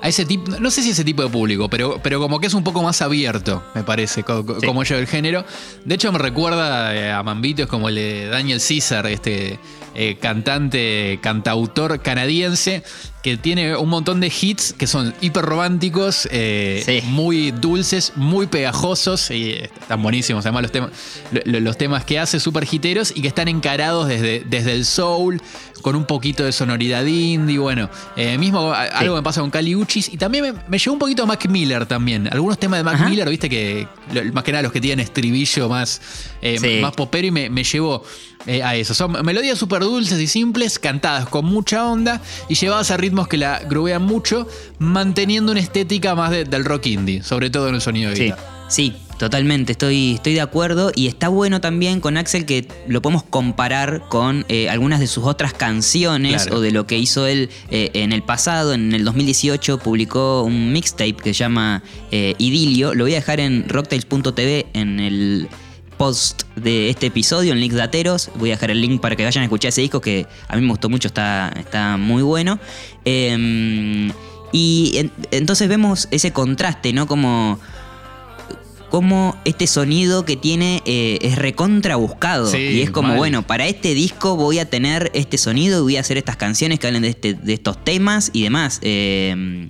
a 0.00 0.08
ese 0.08 0.24
tipo, 0.24 0.52
no 0.60 0.70
sé 0.70 0.82
si 0.84 0.90
ese 0.90 1.02
tipo 1.02 1.24
de 1.24 1.28
público, 1.28 1.68
pero, 1.68 1.98
pero 2.00 2.20
como 2.20 2.38
que 2.38 2.46
es 2.46 2.54
un 2.54 2.62
poco 2.62 2.82
más 2.84 3.02
abierto, 3.02 3.64
me 3.74 3.82
parece, 3.82 4.22
co- 4.22 4.46
co- 4.46 4.60
Sí. 4.60 4.66
como 4.66 4.84
lleva 4.84 5.00
el 5.00 5.08
género. 5.08 5.44
De 5.84 5.96
hecho, 5.96 6.12
me 6.12 6.18
recuerda 6.20 6.94
eh, 6.94 7.10
a 7.10 7.20
Mambitos 7.24 7.66
como 7.66 7.88
el 7.88 7.96
de 7.96 8.26
Daniel 8.28 8.60
Caesar, 8.66 9.08
este 9.08 9.58
eh, 9.96 10.16
cantante, 10.20 11.18
cantautor 11.20 12.00
canadiense, 12.00 12.84
que 13.22 13.36
tiene 13.36 13.76
un 13.76 13.88
montón 13.88 14.20
de 14.20 14.28
hits 14.40 14.72
que 14.72 14.86
son 14.86 15.12
hiper 15.20 15.44
románticos, 15.44 16.28
eh, 16.30 16.82
Sí. 16.84 17.00
muy 17.08 17.50
dulces, 17.50 18.12
muy 18.16 18.46
pegajosos, 18.46 19.30
y 19.30 19.52
están 19.54 20.02
buenísimos. 20.02 20.44
Además, 20.46 20.62
los 20.62 20.72
temas, 20.72 20.90
lo- 21.32 21.40
lo- 21.44 21.60
los 21.60 21.76
temas 21.76 22.04
que 22.04 22.18
hace, 22.18 22.38
súper 22.38 22.66
hiteros, 22.70 23.12
y 23.14 23.22
que 23.22 23.28
están 23.28 23.48
encarados 23.48 24.06
desde, 24.08 24.44
desde 24.48 24.72
el 24.72 24.84
soul, 24.84 25.42
con 25.82 25.94
un 25.96 26.04
poquito 26.06 26.44
de 26.44 26.52
sonoridad 26.52 27.04
indie. 27.06 27.58
Bueno, 27.58 27.88
eh, 28.16 28.36
mismo 28.38 28.72
algo 28.72 29.14
me 29.16 29.22
pasa 29.22 29.40
con 29.40 29.50
Cali 29.50 29.74
Uchis, 29.74 30.08
y 30.12 30.16
también 30.16 30.44
me, 30.44 30.52
me 30.68 30.78
llevó 30.78 30.92
un 30.94 30.98
poquito 31.00 31.24
a 31.24 31.26
Mac 31.26 31.46
Miller 31.48 31.86
también. 31.86 32.28
Algunos 32.32 32.58
temas 32.58 32.78
de 32.80 32.84
Mac 32.84 32.94
Ajá. 32.94 33.08
Miller, 33.08 33.28
viste 33.28 33.48
que 33.48 33.86
más 34.32 34.42
que 34.44 34.52
nada 34.52 34.62
los 34.62 34.72
que 34.72 34.80
tienen 34.80 35.04
estribillo 35.04 35.68
más, 35.68 36.00
eh, 36.40 36.58
Sí. 36.60 36.78
más 36.80 36.92
popero, 36.94 37.26
y 37.26 37.30
me, 37.32 37.50
me 37.50 37.64
llevó 37.64 38.02
eh, 38.46 38.62
a 38.62 38.76
eso. 38.76 38.94
Son 38.94 39.12
melodías 39.26 39.58
súper 39.58 39.82
dulces 39.82 40.18
y 40.20 40.26
simples, 40.28 40.78
cantadas 40.78 41.28
con 41.28 41.44
mucha 41.44 41.84
onda 41.84 42.22
y 42.48 42.54
llevadas 42.54 42.90
a 42.92 42.96
ritmos 43.08 43.28
que 43.28 43.36
la 43.38 43.60
grubean 43.68 44.02
mucho, 44.02 44.46
manteniendo 44.78 45.52
una 45.52 45.60
estética 45.60 46.14
más 46.14 46.30
de- 46.30 46.44
del 46.44 46.64
rock 46.64 46.86
indie, 46.86 47.22
sobre 47.22 47.50
todo 47.50 47.68
en 47.68 47.74
el 47.76 47.80
sonido 47.80 48.10
de 48.10 48.16
Sí, 48.16 48.22
guitarra. 48.24 48.42
sí, 48.68 48.94
totalmente, 49.18 49.72
estoy, 49.72 50.14
estoy 50.14 50.34
de 50.34 50.40
acuerdo 50.40 50.92
y 50.94 51.08
está 51.08 51.28
bueno 51.28 51.60
también 51.60 52.00
con 52.00 52.16
Axel 52.16 52.44
que 52.46 52.68
lo 52.86 53.02
podemos 53.02 53.24
comparar 53.24 54.02
con 54.08 54.44
eh, 54.48 54.68
algunas 54.70 55.00
de 55.00 55.06
sus 55.08 55.24
otras 55.24 55.52
canciones 55.52 56.42
Claro. 56.44 56.58
o 56.58 56.60
de 56.60 56.70
lo 56.70 56.86
que 56.86 56.98
hizo 56.98 57.26
él 57.26 57.50
eh, 57.70 57.90
en 57.94 58.12
el 58.12 58.22
pasado, 58.22 58.74
en 58.74 58.92
el 58.94 59.04
2018 59.04 59.78
publicó 59.78 60.42
un 60.44 60.72
mixtape 60.72 61.14
que 61.16 61.34
se 61.34 61.40
llama 61.40 61.82
eh, 62.12 62.34
Idilio, 62.38 62.94
lo 62.94 63.04
voy 63.04 63.12
a 63.14 63.16
dejar 63.16 63.40
en 63.40 63.68
rocktails.tv 63.68 64.66
en 64.74 65.00
el 65.00 65.48
post 65.98 66.44
de 66.56 66.88
este 66.88 67.06
episodio 67.06 67.52
en 67.52 67.60
Links 67.60 67.76
Dateros. 67.76 68.30
Voy 68.36 68.50
a 68.50 68.54
dejar 68.54 68.70
el 68.70 68.80
link 68.80 69.00
para 69.00 69.16
que 69.16 69.24
vayan 69.24 69.42
a 69.42 69.44
escuchar 69.44 69.68
ese 69.70 69.82
disco 69.82 70.00
que 70.00 70.26
a 70.48 70.56
mí 70.56 70.62
me 70.62 70.68
gustó 70.70 70.88
mucho, 70.88 71.08
está, 71.08 71.52
está 71.58 71.96
muy 71.98 72.22
bueno. 72.22 72.58
Eh, 73.04 74.10
y 74.52 74.92
en- 74.96 75.12
entonces 75.30 75.68
vemos 75.68 76.08
ese 76.10 76.32
contraste, 76.32 76.92
¿no? 76.94 77.06
Como, 77.06 77.58
como 78.90 79.36
este 79.44 79.66
sonido 79.66 80.24
que 80.24 80.36
tiene 80.36 80.82
eh, 80.86 81.18
es 81.20 81.36
recontra 81.36 81.96
buscado. 81.96 82.50
Sí, 82.50 82.56
y 82.58 82.80
es 82.82 82.90
como, 82.90 83.08
mal. 83.08 83.16
bueno, 83.18 83.46
para 83.46 83.66
este 83.66 83.92
disco 83.92 84.36
voy 84.36 84.58
a 84.60 84.70
tener 84.70 85.10
este 85.14 85.36
sonido 85.36 85.80
y 85.80 85.82
voy 85.82 85.96
a 85.96 86.00
hacer 86.00 86.16
estas 86.16 86.36
canciones 86.36 86.78
que 86.78 86.86
hablen 86.86 87.02
de, 87.02 87.08
este- 87.08 87.34
de 87.34 87.52
estos 87.52 87.84
temas 87.84 88.30
y 88.32 88.44
demás. 88.44 88.78
Eh, 88.82 89.68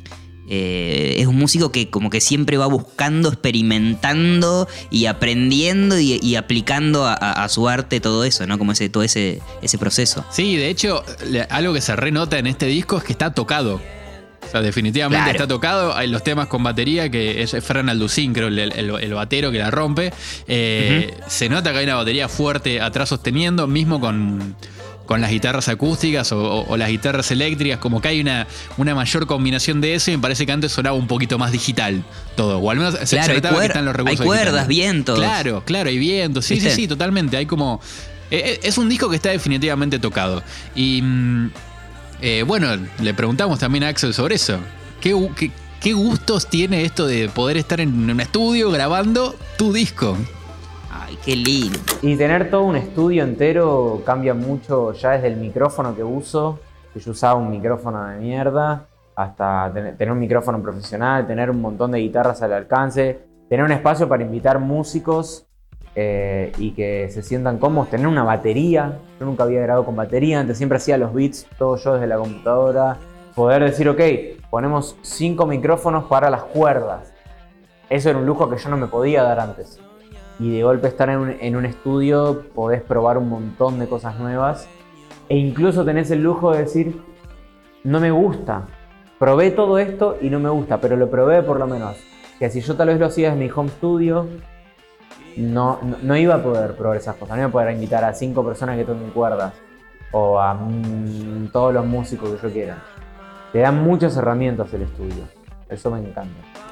eh, 0.49 1.14
es 1.19 1.26
un 1.26 1.37
músico 1.37 1.71
que 1.73 1.90
como 1.90 2.11
que 2.11 2.21
siempre 2.21 2.57
va 2.57 2.67
buscando, 2.67 3.28
experimentando 3.28 4.69
y 4.90 5.07
aprendiendo 5.07 5.99
y, 5.99 6.19
y 6.23 6.37
aplicando 6.37 7.07
a, 7.07 7.12
a- 7.14 7.45
a 7.45 7.49
su 7.49 7.69
arte 7.69 8.00
todo 8.00 8.25
eso, 8.25 8.47
¿no? 8.47 8.59
Como 8.59 8.73
ese, 8.73 8.88
todo 8.88 9.02
ese, 9.02 9.40
ese 9.62 9.78
proceso. 9.78 10.25
Sí, 10.31 10.57
de 10.57 10.69
hecho, 10.69 11.05
algo 11.50 11.73
que 11.73 11.81
se 11.81 11.95
renota 11.97 12.38
en 12.38 12.47
este 12.47 12.67
disco 12.67 12.99
es 12.99 13.05
que 13.05 13.12
está 13.12 13.33
tocado. 13.35 13.81
O 14.47 14.50
sea, 14.50 14.62
definitivamente 14.62 15.25
Claro. 15.25 15.31
está 15.33 15.47
tocado. 15.49 15.95
Hay 15.95 16.09
los 16.09 16.25
temas 16.25 16.47
con 16.47 16.62
batería, 16.62 17.11
que 17.11 17.43
es 17.43 17.55
Fran 17.62 17.90
Alducin, 17.90 18.33
creo, 18.33 18.49
el, 18.49 18.59
el- 18.59 18.73
el 18.99 19.14
batero 19.14 19.50
que 19.52 19.59
la 19.59 19.71
rompe. 19.71 20.11
Eh, 20.47 21.14
Se 21.26 21.50
nota 21.50 21.73
que 21.73 21.78
hay 21.78 21.85
una 21.85 21.97
batería 21.97 22.28
fuerte 22.28 22.81
atrás 22.81 23.11
sosteniendo, 23.11 23.67
mismo 23.67 24.00
con, 24.00 24.57
con 25.09 25.21
las 25.23 25.31
guitarras 25.31 25.69
acústicas 25.69 26.31
o, 26.33 26.38
o- 26.38 26.67
o 26.69 26.77
las 26.77 26.91
guitarras 26.91 27.31
eléctricas, 27.31 27.79
como 27.79 28.00
que 28.00 28.09
hay 28.09 28.21
una, 28.21 28.47
una 28.77 28.95
mayor 28.95 29.27
combinación 29.27 29.81
de 29.81 29.95
eso 29.95 30.11
y 30.11 30.17
me 30.19 30.23
parece 30.23 30.45
que 30.47 30.53
antes 30.53 30.71
sonaba 30.71 30.95
un 30.97 31.07
poquito 31.09 31.38
más 31.38 31.50
digital 31.50 32.05
todo. 32.37 32.59
O 32.59 32.71
al 32.71 32.77
menos 32.77 32.95
se- 32.95 33.17
Claro, 33.17 33.33
que 33.41 33.65
están 33.67 33.85
los 33.87 33.97
recursos 33.97 34.21
hay 34.21 34.27
cuerdas, 34.27 34.69
vientos. 34.69 35.18
Claro, 35.18 35.62
claro, 35.64 35.88
hay 35.88 35.99
vientos. 35.99 36.44
Sí, 36.44 36.57
sí, 36.57 36.61
¿Viste? 36.66 36.77
sí, 36.77 36.87
totalmente. 36.87 37.37
Hay 37.38 37.47
como. 37.47 37.81
eh, 38.31 38.42
eh, 38.44 38.61
Es 38.62 38.77
un 38.77 38.88
disco 38.90 39.09
que 39.09 39.16
está 39.16 39.31
definitivamente 39.31 39.99
tocado. 39.99 40.42
Y 40.77 41.01
mm, 41.03 41.51
eh, 42.21 42.44
bueno, 42.47 42.68
le 43.01 43.14
preguntamos 43.14 43.59
también 43.59 43.85
a 43.85 43.88
Axel 43.88 44.12
sobre 44.12 44.35
eso. 44.35 44.59
¿Qué, 45.01 45.14
gu- 45.14 45.35
qué- 45.35 45.51
qué 45.81 45.94
gustos 45.94 46.51
tiene 46.51 46.85
esto 46.85 47.07
de 47.07 47.31
poder 47.31 47.57
estar 47.57 47.81
en 47.81 48.11
un 48.11 48.21
estudio 48.21 48.71
grabando 48.71 49.35
tu 49.57 49.73
disco? 49.73 50.18
Ay, 51.09 51.18
qué 51.25 51.37
lindo. 51.37 51.79
Y 52.03 52.16
tener 52.16 52.51
todo 52.51 52.64
un 52.64 52.77
estudio 52.77 53.25
entero 53.25 54.03
cambia 54.05 54.35
mucho 54.35 54.92
ya 54.92 55.12
desde 55.12 55.29
el 55.29 55.37
micrófono 55.37 55.97
que 55.97 56.05
uso, 56.05 56.59
que 56.92 57.01
yo 57.01 57.12
usaba 57.12 57.35
un 57.37 57.51
micrófono 57.51 58.05
de 58.09 58.18
mierda, 58.18 58.88
hasta 59.16 59.73
tener, 59.73 60.12
un 60.12 60.18
micrófono 60.18 60.61
profesional, 60.61 61.27
tener 61.27 61.51
un 61.51 61.62
montón 61.62 61.92
de 61.92 62.01
guitarras 62.01 62.42
al 62.42 62.53
alcance, 62.53 63.21
tener 63.49 63.64
un 63.64 63.73
espacio 63.73 64.07
para 64.07 64.23
invitar 64.23 64.59
músicos 64.59 65.47
eh, 65.94 66.53
y 66.59 66.73
que 66.73 67.09
se 67.11 67.23
sientan 67.23 67.57
cómodos, 67.57 67.88
tener 67.88 68.07
una 68.07 68.23
batería. 68.25 68.99
Yo 69.18 69.25
nunca 69.25 69.44
había 69.44 69.62
grabado 69.62 69.87
con 69.87 69.97
batería, 69.97 70.40
antes 70.40 70.59
siempre 70.59 70.77
hacía 70.77 70.99
los 70.99 71.14
beats 71.14 71.47
todo 71.57 71.77
yo 71.77 71.94
desde 71.94 72.07
la 72.07 72.18
computadora. 72.18 72.99
Poder 73.35 73.64
decir, 73.64 73.88
ok, 73.88 74.01
ponemos 74.51 74.99
cinco 75.01 75.47
micrófonos 75.47 76.05
para 76.05 76.29
las 76.29 76.42
cuerdas. 76.42 77.14
Eso 77.88 78.11
era 78.11 78.18
un 78.18 78.27
lujo 78.27 78.51
que 78.51 78.59
yo 78.59 78.68
no 78.68 78.77
me 78.77 78.88
podía 78.88 79.23
dar 79.23 79.40
antes 79.40 79.81
y 80.38 80.51
de 80.51 80.62
golpe 80.62 80.88
estar 80.88 81.11
en 81.11 81.57
un, 81.57 81.66
estudio 81.66 82.44
podés 82.55 82.83
probar 82.83 83.18
un 83.18 83.29
montón 83.29 83.79
de 83.79 83.88
cosas 83.88 84.18
nuevas 84.18 84.68
e 85.29 85.37
incluso 85.37 85.85
tenés 85.85 86.11
el 86.11 86.22
lujo 86.22 86.53
de 86.53 86.61
decir, 86.61 87.03
no 87.85 88.01
me 88.01 88.11
gusta, 88.11 88.66
probé 89.18 89.51
todo 89.51 89.79
esto 89.79 90.16
y 90.20 90.31
no 90.31 90.38
me 90.38 90.48
gusta, 90.48 90.81
pero 90.81 90.96
lo 90.96 91.11
probé 91.11 91.42
por 91.42 91.59
lo 91.59 91.66
menos. 91.66 91.96
Que 92.38 92.51
si 92.51 92.61
yo 92.61 92.77
tal 92.77 92.88
vez 92.88 93.01
lo 93.01 93.07
hacía 93.07 93.33
en 93.33 93.38
mi 93.40 93.51
home 93.51 93.68
studio, 93.68 94.29
no, 95.37 95.81
no, 95.83 95.96
no 96.03 96.16
iba 96.16 96.37
a 96.37 96.42
poder 96.42 96.77
probar 96.77 96.96
esas 96.96 97.16
cosas, 97.16 97.37
no 97.37 97.42
iba 97.42 97.48
a 97.48 97.53
poder 97.53 97.74
invitar 97.74 98.05
a 98.05 98.14
cinco 98.14 98.44
personas 98.44 98.77
que 98.77 98.85
toquen 98.85 99.11
cuerdas 99.11 99.55
o 100.12 100.40
a 100.40 100.55
mm, 100.55 101.48
todos 101.53 101.74
los 101.74 101.85
músicos 101.85 102.31
que 102.31 102.46
yo 102.46 102.53
quiera. 102.53 102.79
Te 103.53 103.59
dan 103.61 103.83
muchas 103.83 104.16
herramientas 104.16 104.72
el 104.74 104.83
estudio, 104.83 105.24
eso 105.68 105.90
me 105.90 105.98
encanta. 105.98 106.67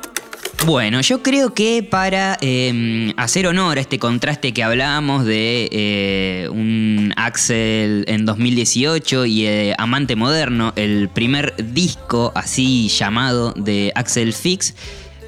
Bueno, 0.66 1.00
yo 1.00 1.22
creo 1.22 1.54
que 1.54 1.86
para 1.88 2.36
eh, 2.40 3.12
hacer 3.16 3.46
honor 3.46 3.78
a 3.78 3.80
este 3.80 4.00
contraste 4.00 4.52
que 4.52 4.64
hablábamos 4.64 5.24
de 5.24 5.68
eh, 5.70 6.48
un 6.50 7.14
Axel 7.14 8.04
en 8.08 8.26
2018 8.26 9.26
y 9.26 9.46
eh, 9.46 9.74
Amante 9.78 10.16
Moderno, 10.16 10.72
el 10.74 11.08
primer 11.08 11.54
disco 11.72 12.32
así 12.34 12.88
llamado 12.88 13.52
de 13.52 13.92
Axel 13.94 14.32
Fix, 14.32 14.74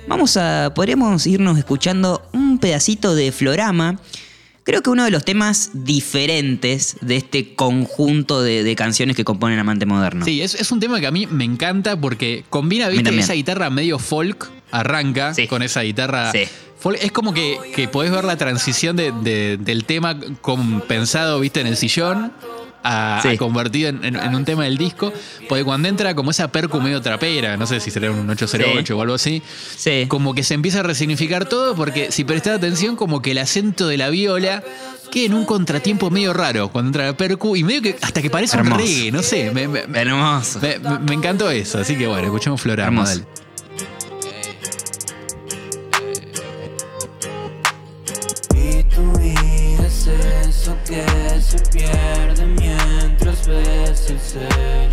vamos 0.09 0.37
a, 0.37 0.73
podríamos 0.75 1.25
irnos 1.29 1.57
escuchando 1.57 2.29
un 2.33 2.59
pedacito 2.59 3.15
de 3.15 3.31
Florama. 3.31 4.01
Creo 4.65 4.83
que 4.83 4.91
uno 4.91 5.05
de 5.05 5.13
los 5.13 5.25
temas 5.25 5.71
diferentes 5.73 6.97
de 7.01 7.17
este 7.17 7.55
conjunto 7.55 8.43
de, 8.43 8.65
de 8.65 8.75
canciones 8.75 9.15
que 9.15 9.23
componen 9.23 9.61
Amante 9.61 9.87
Moderno. 9.87 10.25
Sí, 10.25 10.43
es, 10.43 10.57
es 10.57 10.73
un 10.73 10.81
tema 10.81 10.99
que 10.99 11.07
a 11.07 11.13
mí 11.13 11.29
me 11.29 11.45
encanta 11.45 11.99
porque 11.99 12.45
combina, 12.51 12.89
viste, 12.89 13.17
esa 13.17 13.35
guitarra 13.35 13.71
medio 13.71 14.01
folk, 14.01 14.58
arranca 14.71 15.35
Sí. 15.35 15.47
con 15.47 15.63
esa 15.63 15.83
guitarra. 15.83 16.33
Sí. 16.33 16.45
Es 17.01 17.11
como 17.13 17.35
que, 17.35 17.59
que 17.75 17.89
podés 17.89 18.13
ver 18.13 18.25
la 18.25 18.37
transición 18.37 18.95
de- 18.97 19.13
de- 19.13 19.57
del 19.59 19.85
tema 19.85 20.17
con, 20.41 20.81
pensado, 20.83 21.41
viste, 21.41 21.61
en 21.61 21.67
el 21.67 21.77
sillón. 21.77 22.33
A, 22.85 23.19
Sí. 23.23 23.31
a 23.31 23.37
convertido 23.37 23.89
en, 23.89 24.05
en- 24.05 24.15
en 24.17 24.35
un 24.37 24.45
tema 24.45 24.63
del 24.63 24.79
disco, 24.79 25.13
porque 25.49 25.65
cuando 25.65 25.89
entra 25.89 26.15
como 26.15 26.31
esa 26.31 26.47
percu 26.53 26.81
medio 26.81 27.03
trapera, 27.03 27.57
no 27.57 27.67
sé 27.67 27.81
si 27.81 27.91
será 27.91 28.13
un 28.13 28.31
808 28.31 28.97
o 28.97 29.03
algo 29.03 29.15
así, 29.15 29.43
Sí. 29.77 30.07
como 30.07 30.33
que 30.33 30.45
se 30.45 30.55
empieza 30.55 30.79
a 30.81 30.83
resignificar 30.85 31.47
todo, 31.47 31.75
porque 31.75 32.13
si 32.13 32.23
prestás 32.23 32.57
atención, 32.59 32.95
como 32.95 33.21
que 33.21 33.33
el 33.33 33.39
acento 33.39 33.89
de 33.89 33.97
la 33.99 34.11
viola 34.11 34.63
queda 35.11 35.27
en 35.27 35.35
un 35.35 35.45
contratiempo 35.45 36.09
medio 36.11 36.33
raro 36.33 36.69
cuando 36.69 36.91
entra 36.91 37.07
la 37.07 37.17
percu 37.17 37.57
y 37.57 37.65
medio 37.65 37.83
que 37.83 37.97
hasta 38.01 38.23
que 38.23 38.31
parece 38.31 38.57
Hermoso. 38.57 38.77
un 38.77 38.81
reggae, 38.89 39.11
no 39.11 39.23
sé, 39.25 39.51
me, 39.51 39.67
me- 39.67 39.81
Hermoso. 40.01 40.61
me, 40.61 41.15
encantó 41.15 41.51
eso, 41.51 41.81
así 41.81 41.97
que 41.97 42.07
bueno, 42.07 42.27
escuchemos. 42.27 42.65
Hermoso. 42.65 43.11
dale. 43.19 43.48
Ves 54.11 54.37
el 54.37 54.88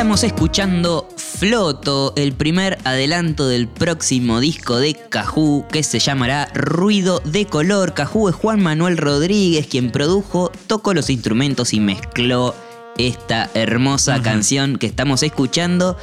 Estamos 0.00 0.24
escuchando 0.24 1.06
Floto, 1.18 2.14
el 2.16 2.32
primer 2.32 2.78
adelanto 2.84 3.46
del 3.48 3.68
próximo 3.68 4.40
disco 4.40 4.78
de 4.78 4.94
Cajú 4.94 5.66
que 5.70 5.82
se 5.82 5.98
llamará 5.98 6.50
Ruido 6.54 7.20
de 7.26 7.44
Color. 7.44 7.92
Cajú 7.92 8.30
es 8.30 8.34
Juan 8.34 8.62
Manuel 8.62 8.96
Rodríguez 8.96 9.66
quien 9.66 9.90
produjo, 9.90 10.50
tocó 10.66 10.94
los 10.94 11.10
instrumentos 11.10 11.74
y 11.74 11.80
mezcló 11.80 12.54
esta 12.96 13.50
hermosa 13.52 14.22
canción 14.22 14.78
que 14.78 14.86
estamos 14.86 15.22
escuchando. 15.22 15.98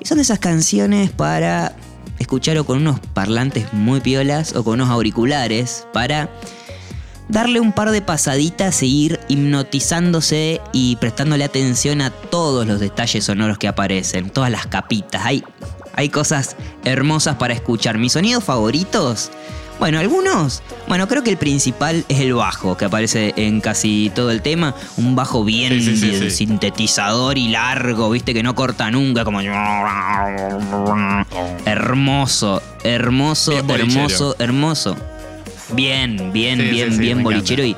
Y 0.00 0.06
son 0.06 0.18
esas 0.18 0.40
canciones 0.40 1.12
para 1.12 1.76
escuchar 2.18 2.58
o 2.58 2.64
con 2.64 2.78
unos 2.78 2.98
parlantes 2.98 3.72
muy 3.72 4.00
piolas 4.00 4.56
o 4.56 4.64
con 4.64 4.74
unos 4.74 4.90
auriculares 4.90 5.86
para 5.92 6.30
darle 7.30 7.60
un 7.60 7.72
par 7.72 7.90
de 7.90 8.02
pasaditas 8.02 8.82
e 8.82 8.86
ir 8.86 9.20
hipnotizándose 9.28 10.60
y 10.72 10.96
prestándole 10.96 11.44
atención 11.44 12.00
a 12.00 12.10
todos 12.10 12.66
los 12.66 12.80
detalles 12.80 13.24
sonoros 13.24 13.58
que 13.58 13.68
aparecen, 13.68 14.30
todas 14.30 14.50
las 14.50 14.66
capitas. 14.66 15.22
Hay, 15.24 15.44
hay 15.94 16.08
cosas 16.08 16.56
hermosas 16.84 17.36
para 17.36 17.54
escuchar. 17.54 17.98
Mis 17.98 18.12
sonidos 18.12 18.44
favoritos. 18.44 19.30
Bueno, 19.78 19.98
algunos. 19.98 20.62
Bueno, 20.88 21.08
creo 21.08 21.22
que 21.24 21.30
el 21.30 21.38
principal 21.38 22.04
es 22.10 22.20
el 22.20 22.34
bajo, 22.34 22.76
que 22.76 22.84
aparece 22.84 23.32
en 23.36 23.62
casi 23.62 24.12
todo 24.14 24.30
el 24.30 24.42
tema. 24.42 24.74
Un 24.98 25.16
bajo 25.16 25.42
bien 25.42 25.72
Sí, 25.72 25.80
sí, 25.82 25.96
sí, 25.96 26.10
de- 26.10 26.30
sí. 26.30 26.36
sintetizador 26.36 27.38
y 27.38 27.48
largo, 27.48 28.10
viste, 28.10 28.34
que 28.34 28.42
no 28.42 28.54
corta 28.54 28.90
nunca, 28.90 29.24
como. 29.24 29.40
Hermoso, 31.64 32.62
hermoso, 32.84 33.52
hermoso, 33.52 34.36
hermoso. 34.38 34.96
Bien, 35.72 36.32
bien, 36.32 36.60
Sí, 36.60 36.68
bien, 36.68 36.92
sí, 36.92 36.98
bien 36.98 37.22
bolichero 37.22 37.64
y, 37.64 37.76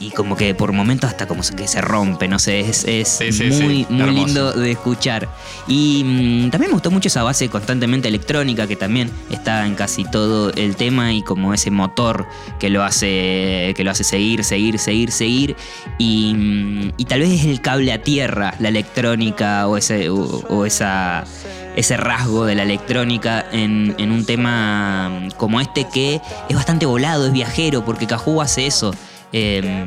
y 0.00 0.10
como 0.10 0.36
que 0.36 0.54
por 0.54 0.72
momentos 0.72 1.08
hasta 1.10 1.26
como 1.28 1.42
que 1.56 1.68
se 1.68 1.80
rompe, 1.80 2.26
no 2.26 2.38
sé, 2.40 2.60
es, 2.60 2.84
es 2.84 3.20
muy, 3.60 3.86
muy 3.88 4.10
lindo 4.10 4.52
de 4.52 4.72
escuchar. 4.72 5.28
Y 5.68 6.02
mm, 6.04 6.50
también 6.50 6.70
me 6.70 6.74
gustó 6.74 6.90
mucho 6.90 7.06
esa 7.08 7.22
base 7.22 7.48
constantemente 7.48 8.08
electrónica 8.08 8.66
que 8.66 8.74
también 8.74 9.10
está 9.30 9.64
en 9.64 9.76
casi 9.76 10.04
todo 10.04 10.52
el 10.54 10.74
tema 10.74 11.12
y 11.12 11.22
como 11.22 11.54
ese 11.54 11.70
motor 11.70 12.26
que 12.58 12.68
lo 12.68 12.82
hace, 12.82 13.72
que 13.76 13.84
lo 13.84 13.92
hace 13.92 14.02
seguir, 14.02 14.42
seguir, 14.42 14.78
seguir, 14.80 15.12
seguir. 15.12 15.56
Y, 15.98 16.34
mm, 16.34 16.92
y 16.96 17.04
tal 17.04 17.20
vez 17.20 17.30
es 17.30 17.46
el 17.46 17.60
cable 17.60 17.92
a 17.92 18.02
tierra, 18.02 18.54
la 18.58 18.68
electrónica 18.70 19.68
o 19.68 19.76
ese, 19.76 20.10
o, 20.10 20.16
o 20.48 20.66
esa 20.66 21.24
ese 21.76 21.96
rasgo 21.96 22.44
de 22.44 22.54
la 22.54 22.62
electrónica 22.62 23.44
en, 23.52 23.94
un 23.98 24.24
tema 24.26 25.08
mm, 25.08 25.30
como 25.36 25.60
este 25.60 25.86
que 25.92 26.20
es 26.48 26.56
bastante 26.56 26.86
volado, 26.86 27.26
es 27.26 27.32
viajero, 27.32 27.84
porque 27.84 28.06
Cajú 28.06 28.40
hace 28.40 28.66
eso. 28.66 28.94
Eh, 29.34 29.86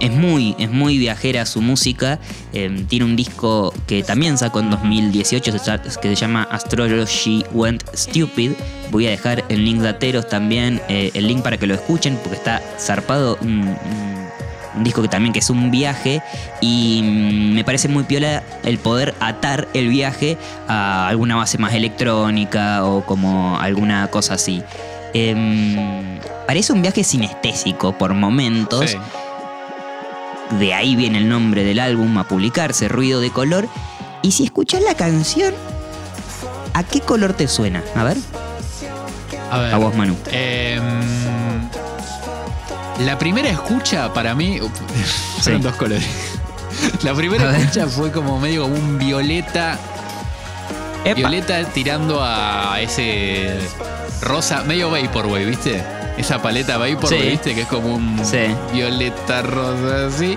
es 0.00 0.10
muy, 0.10 0.56
es 0.58 0.68
muy 0.68 0.98
viajera 0.98 1.46
su 1.46 1.60
música. 1.60 2.18
Eh, 2.52 2.84
tiene 2.88 3.04
un 3.04 3.14
disco 3.14 3.72
que 3.86 4.02
también 4.02 4.36
sacó 4.36 4.58
en 4.58 4.70
2018 4.70 5.52
se 5.52 5.60
cha- 5.60 5.78
que 5.80 6.08
se 6.08 6.14
llama 6.16 6.42
Astrology 6.50 7.44
Went 7.52 7.84
Stupid. 7.94 8.50
Voy 8.90 9.06
a 9.06 9.10
dejar 9.10 9.44
el 9.48 9.64
link 9.64 9.80
de 9.80 9.88
Ateros 9.90 10.28
también, 10.28 10.82
eh, 10.88 11.12
el 11.14 11.28
link 11.28 11.42
para 11.42 11.56
que 11.58 11.68
lo 11.68 11.74
escuchen, 11.74 12.18
porque 12.22 12.36
está 12.38 12.60
zarpado. 12.78 13.38
un 13.40 14.84
disco 14.84 15.02
que 15.02 15.08
también 15.08 15.34
que 15.34 15.40
es 15.40 15.50
un 15.50 15.70
viaje 15.70 16.22
y 16.62 17.02
mm, 17.04 17.31
me 17.62 17.64
parece 17.64 17.86
muy 17.86 18.02
piola 18.02 18.42
el 18.64 18.78
poder 18.78 19.14
atar 19.20 19.68
el 19.72 19.86
viaje 19.86 20.36
a 20.66 21.06
alguna 21.06 21.36
base 21.36 21.58
más 21.58 21.72
electrónica 21.74 22.84
o 22.84 23.06
como 23.06 23.56
alguna 23.60 24.08
cosa 24.08 24.34
así. 24.34 24.64
Em, 25.14 26.18
parece 26.44 26.72
un 26.72 26.82
viaje 26.82 27.04
sinestésico 27.04 27.96
por 27.96 28.14
momentos. 28.14 28.90
Sí. 28.90 28.96
De 30.58 30.74
ahí 30.74 30.96
viene 30.96 31.18
el 31.18 31.28
nombre 31.28 31.62
del 31.62 31.78
álbum 31.78 32.18
a 32.18 32.24
publicarse, 32.26 32.88
Ruido 32.88 33.20
de 33.20 33.30
Color. 33.30 33.68
Y 34.22 34.32
si 34.32 34.42
escuchas 34.42 34.82
la 34.82 34.96
canción, 34.96 35.54
¿a 36.74 36.82
qué 36.82 36.98
color 37.00 37.32
te 37.34 37.46
suena? 37.46 37.84
A 37.94 38.02
ver, 38.02 38.16
A 39.52 39.58
ver. 39.60 39.72
a 39.72 39.78
vos, 39.78 39.94
Manu. 39.94 40.16
Em, 40.32 40.82
la 43.06 43.16
primera 43.20 43.48
escucha 43.50 44.12
para 44.12 44.34
mí. 44.34 44.58
Fueron 45.42 45.62
Sí. 45.62 45.68
dos 45.68 45.76
colores. 45.76 46.04
La 47.02 47.14
primera 47.14 47.56
escucha 47.56 47.86
fue 47.86 48.10
como 48.12 48.38
medio 48.40 48.62
como 48.62 48.74
un 48.76 48.98
violeta. 48.98 49.78
Epa. 51.04 51.14
Violeta 51.14 51.64
tirando 51.64 52.20
a 52.22 52.80
ese 52.80 53.58
rosa, 54.20 54.62
medio 54.64 54.90
Vaporwave, 54.90 55.46
¿viste? 55.46 55.82
Esa 56.16 56.40
paleta 56.40 56.78
Vaporwave, 56.78 57.22
Sí. 57.22 57.28
¿viste? 57.30 57.54
Que 57.54 57.62
es 57.62 57.66
como 57.68 57.94
un 57.94 58.20
Sí. 58.24 58.54
violeta 58.72 59.42
rosa 59.42 60.06
así. 60.06 60.36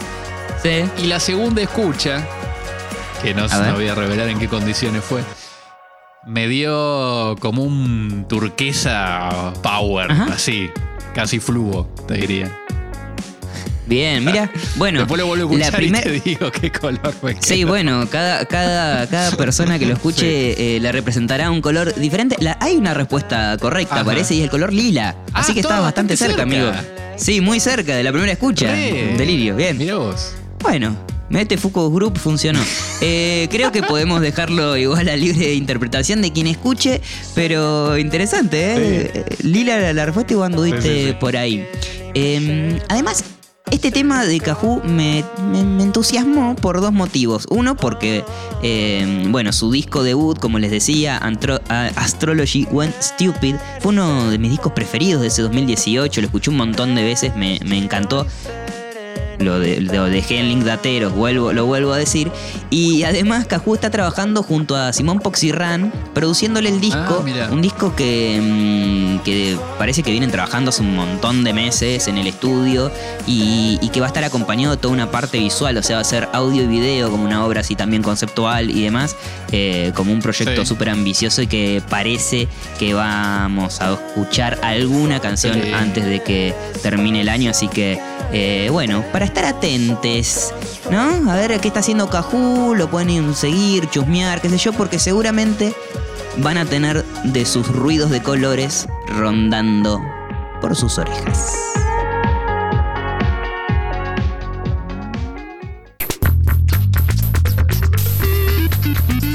Sí. 0.64 0.84
Y 1.04 1.08
la 1.08 1.20
segunda 1.20 1.62
escucha, 1.62 2.26
que 3.22 3.34
no, 3.36 3.48
ver. 3.48 3.68
no 3.68 3.74
voy 3.76 3.88
a 3.88 3.94
revelar 3.96 4.28
en 4.30 4.40
qué 4.40 4.48
condiciones 4.48 5.04
fue, 5.04 5.22
me 6.26 6.48
dio 6.48 7.36
como 7.40 7.62
un 7.62 8.26
turquesa 8.28 9.54
power, 9.62 10.12
Ajá. 10.12 10.28
así, 10.34 10.72
casi 11.14 11.40
fluo, 11.40 11.88
te 12.08 12.16
diría. 12.16 12.52
Bien, 13.88 14.24
mira. 14.26 14.52
Bueno, 14.78 15.00
Después 15.00 15.20
lo 15.20 15.28
vuelvo 15.28 15.54
a 15.54 15.58
la 15.58 15.66
escuchar 15.66 15.84
y 15.84 15.86
primer- 15.92 16.04
te 16.04 16.20
digo 16.30 16.52
qué 16.52 16.72
color 16.72 17.14
me 17.22 17.36
Sí, 17.42 17.64
bueno, 17.64 18.08
cada, 18.10 18.46
cada, 18.46 19.08
cada 19.08 19.32
persona 19.38 19.78
que 19.78 19.86
lo 19.86 19.94
escuche 19.94 20.76
eh, 20.76 20.80
le 20.80 20.92
representará 20.92 21.52
un 21.52 21.62
color 21.62 21.94
diferente. 21.96 22.36
La- 22.40 22.58
hay 22.62 22.76
una 22.78 22.94
respuesta 22.94 23.58
correcta, 23.60 23.96
Ajá. 23.96 24.04
parece, 24.06 24.34
y 24.36 24.40
es 24.40 24.44
el 24.46 24.50
color 24.50 24.74
lila. 24.74 25.16
Ah, 25.34 25.42
Así 25.42 25.54
que 25.54 25.60
estaba 25.60 25.76
estabas 25.76 25.88
bastante 25.90 26.18
cerca, 26.18 26.44
amigo. 26.44 26.72
Sí, 27.18 27.42
muy 27.42 27.60
cerca 27.60 27.96
de 27.96 28.04
la 28.04 28.12
primera 28.12 28.32
escucha. 28.34 28.72
Re. 28.72 29.14
Delirio, 29.18 29.56
bien. 29.56 29.78
Mirá 29.78 29.96
vos. 29.98 30.34
Bueno, 30.64 30.98
Mete 31.30 31.58
Focus 31.58 31.94
Group 31.94 32.18
funcionó. 32.18 32.60
Eh, 33.02 33.48
creo 33.52 33.72
que 33.72 33.84
podemos 33.84 34.20
dejarlo 34.20 34.76
igual 34.78 35.08
a 35.10 35.16
libre 35.16 35.54
interpretación 35.54 36.22
de 36.24 36.32
quien 36.34 36.48
escuche, 36.48 37.02
pero 37.36 37.98
interesante, 37.98 38.58
¿eh? 38.74 39.12
Eh, 39.14 39.26
Lila, 39.44 39.80
la, 39.80 39.94
la 39.94 40.06
respuesta 40.06 40.34
igual 40.34 40.52
anduviste 40.54 40.82
Sí, 40.82 40.88
sí, 40.90 41.08
sí. 41.10 41.16
por 41.20 41.38
ahí. 41.38 41.66
Eh, 42.16 42.80
además, 42.90 43.24
este 43.76 43.92
tema 43.92 44.26
de 44.26 44.40
Cajú 44.40 44.82
me, 44.84 45.24
entusiasmó 45.54 46.56
por 46.56 46.80
dos 46.80 46.94
motivos. 46.94 47.46
Uno, 47.50 47.76
porque, 47.76 48.24
eh, 48.64 49.26
bueno, 49.30 49.52
su 49.52 49.72
disco 49.72 50.02
debut, 50.04 50.40
como 50.40 50.60
les 50.60 50.72
decía, 50.72 51.20
Astrology 51.96 52.68
Went 52.72 52.96
Stupid, 53.02 53.56
fue 53.82 53.92
uno 53.92 54.30
de 54.30 54.38
mis 54.38 54.52
discos 54.52 54.72
preferidos 54.72 55.22
de 55.22 55.28
ese 55.28 55.42
2018. 55.42 56.22
Lo 56.22 56.28
escuché 56.28 56.50
un 56.50 56.58
montón 56.58 56.96
de 56.96 57.04
veces, 57.04 57.36
me 57.36 57.58
encantó 57.78 58.26
lo, 59.40 59.60
de, 59.60 59.82
lo 59.82 60.06
dejé 60.06 60.40
en 60.40 60.50
link 60.50 60.64
de 60.64 60.72
Ateros, 60.72 61.14
vuelvo, 61.14 61.54
lo 61.54 61.66
vuelvo 61.66 61.94
a 61.94 61.98
decir. 61.98 62.32
Y 62.70 63.04
además 63.04 63.46
Cajú 63.46 63.76
está 63.76 63.90
trabajando 63.90 64.44
junto 64.44 64.76
a 64.76 64.94
Simón 64.94 65.20
Poxirran, 65.20 65.92
produciéndole 66.14 66.70
el 66.70 66.82
disco. 66.82 67.24
Ah, 67.26 67.50
un 67.52 67.62
disco 67.62 67.96
que, 67.96 68.40
mm, 68.42 69.24
que 69.24 69.58
parece 69.78 70.04
que 70.04 70.12
vienen 70.12 70.32
trabajando 70.32 70.70
hace 70.70 70.82
un 70.82 70.96
montón 70.96 71.44
de 71.44 71.54
meses 71.54 72.08
en 72.08 72.18
el 72.18 72.28
estudio 72.28 72.92
y, 73.28 73.78
y 73.82 73.90
que 73.90 74.00
va 74.00 74.08
a 74.08 74.10
estar 74.10 74.24
acompañado 74.24 74.76
de 74.76 74.82
toda 74.82 74.94
una 74.94 75.12
parte 75.12 75.38
visual, 75.40 75.78
o 75.78 75.84
sea, 75.84 75.98
va 75.98 76.02
a 76.02 76.06
ser 76.06 76.28
audio 76.34 76.64
y 76.64 76.68
video 76.68 77.10
como 77.12 77.24
una 77.26 77.46
obra 77.46 77.62
así 77.62 77.76
también 77.76 78.04
conceptual 78.04 78.70
y 78.70 78.84
demás, 78.84 79.16
eh, 79.52 79.92
como 79.96 80.12
un 80.12 80.22
proyecto 80.22 80.62
Sí. 80.62 80.68
súper 80.68 80.90
ambicioso 80.90 81.42
y 81.42 81.48
que 81.48 81.82
parece 81.90 82.48
que 82.80 82.94
vamos 82.94 83.82
a 83.82 83.94
escuchar 83.94 84.60
alguna 84.64 85.20
canción 85.20 85.62
Sí. 85.62 85.72
antes 85.74 86.06
de 86.06 86.22
que 86.22 86.54
termine 86.82 87.22
el 87.22 87.30
año, 87.30 87.52
así 87.52 87.68
que 87.68 88.00
eh, 88.38 88.68
bueno, 88.70 89.02
para 89.14 89.24
estar 89.24 89.46
atentes, 89.46 90.54
¿no? 90.92 91.32
A 91.32 91.36
ver 91.38 91.58
qué 91.62 91.70
está 91.70 91.80
haciendo 91.80 92.10
Cajú, 92.10 92.76
lo 92.76 92.90
pueden 92.90 93.34
seguir, 93.34 93.90
chusmear, 93.90 94.42
qué 94.42 94.50
sé 94.50 94.58
yo, 94.58 94.74
porque 94.74 95.00
seguramente 95.00 95.74
van 96.40 96.58
a 96.58 96.66
tener 96.66 97.06
de 97.24 97.46
sus 97.46 97.66
ruidos 97.66 98.10
de 98.10 98.22
colores 98.22 98.90
rondando 99.08 100.02
por 100.60 100.76
sus 100.76 100.98
orejas. 100.98 101.56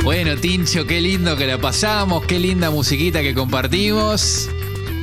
Bueno, 0.05 0.37
Tincho, 0.37 0.87
qué 0.87 1.01
lindo 1.01 1.39
que 1.39 1.47
la 1.47 1.59
pasamos, 1.59 2.27
qué 2.27 2.39
linda 2.39 2.71
musiquita 2.71 3.23
que 3.23 3.33
compartimos. 3.33 4.51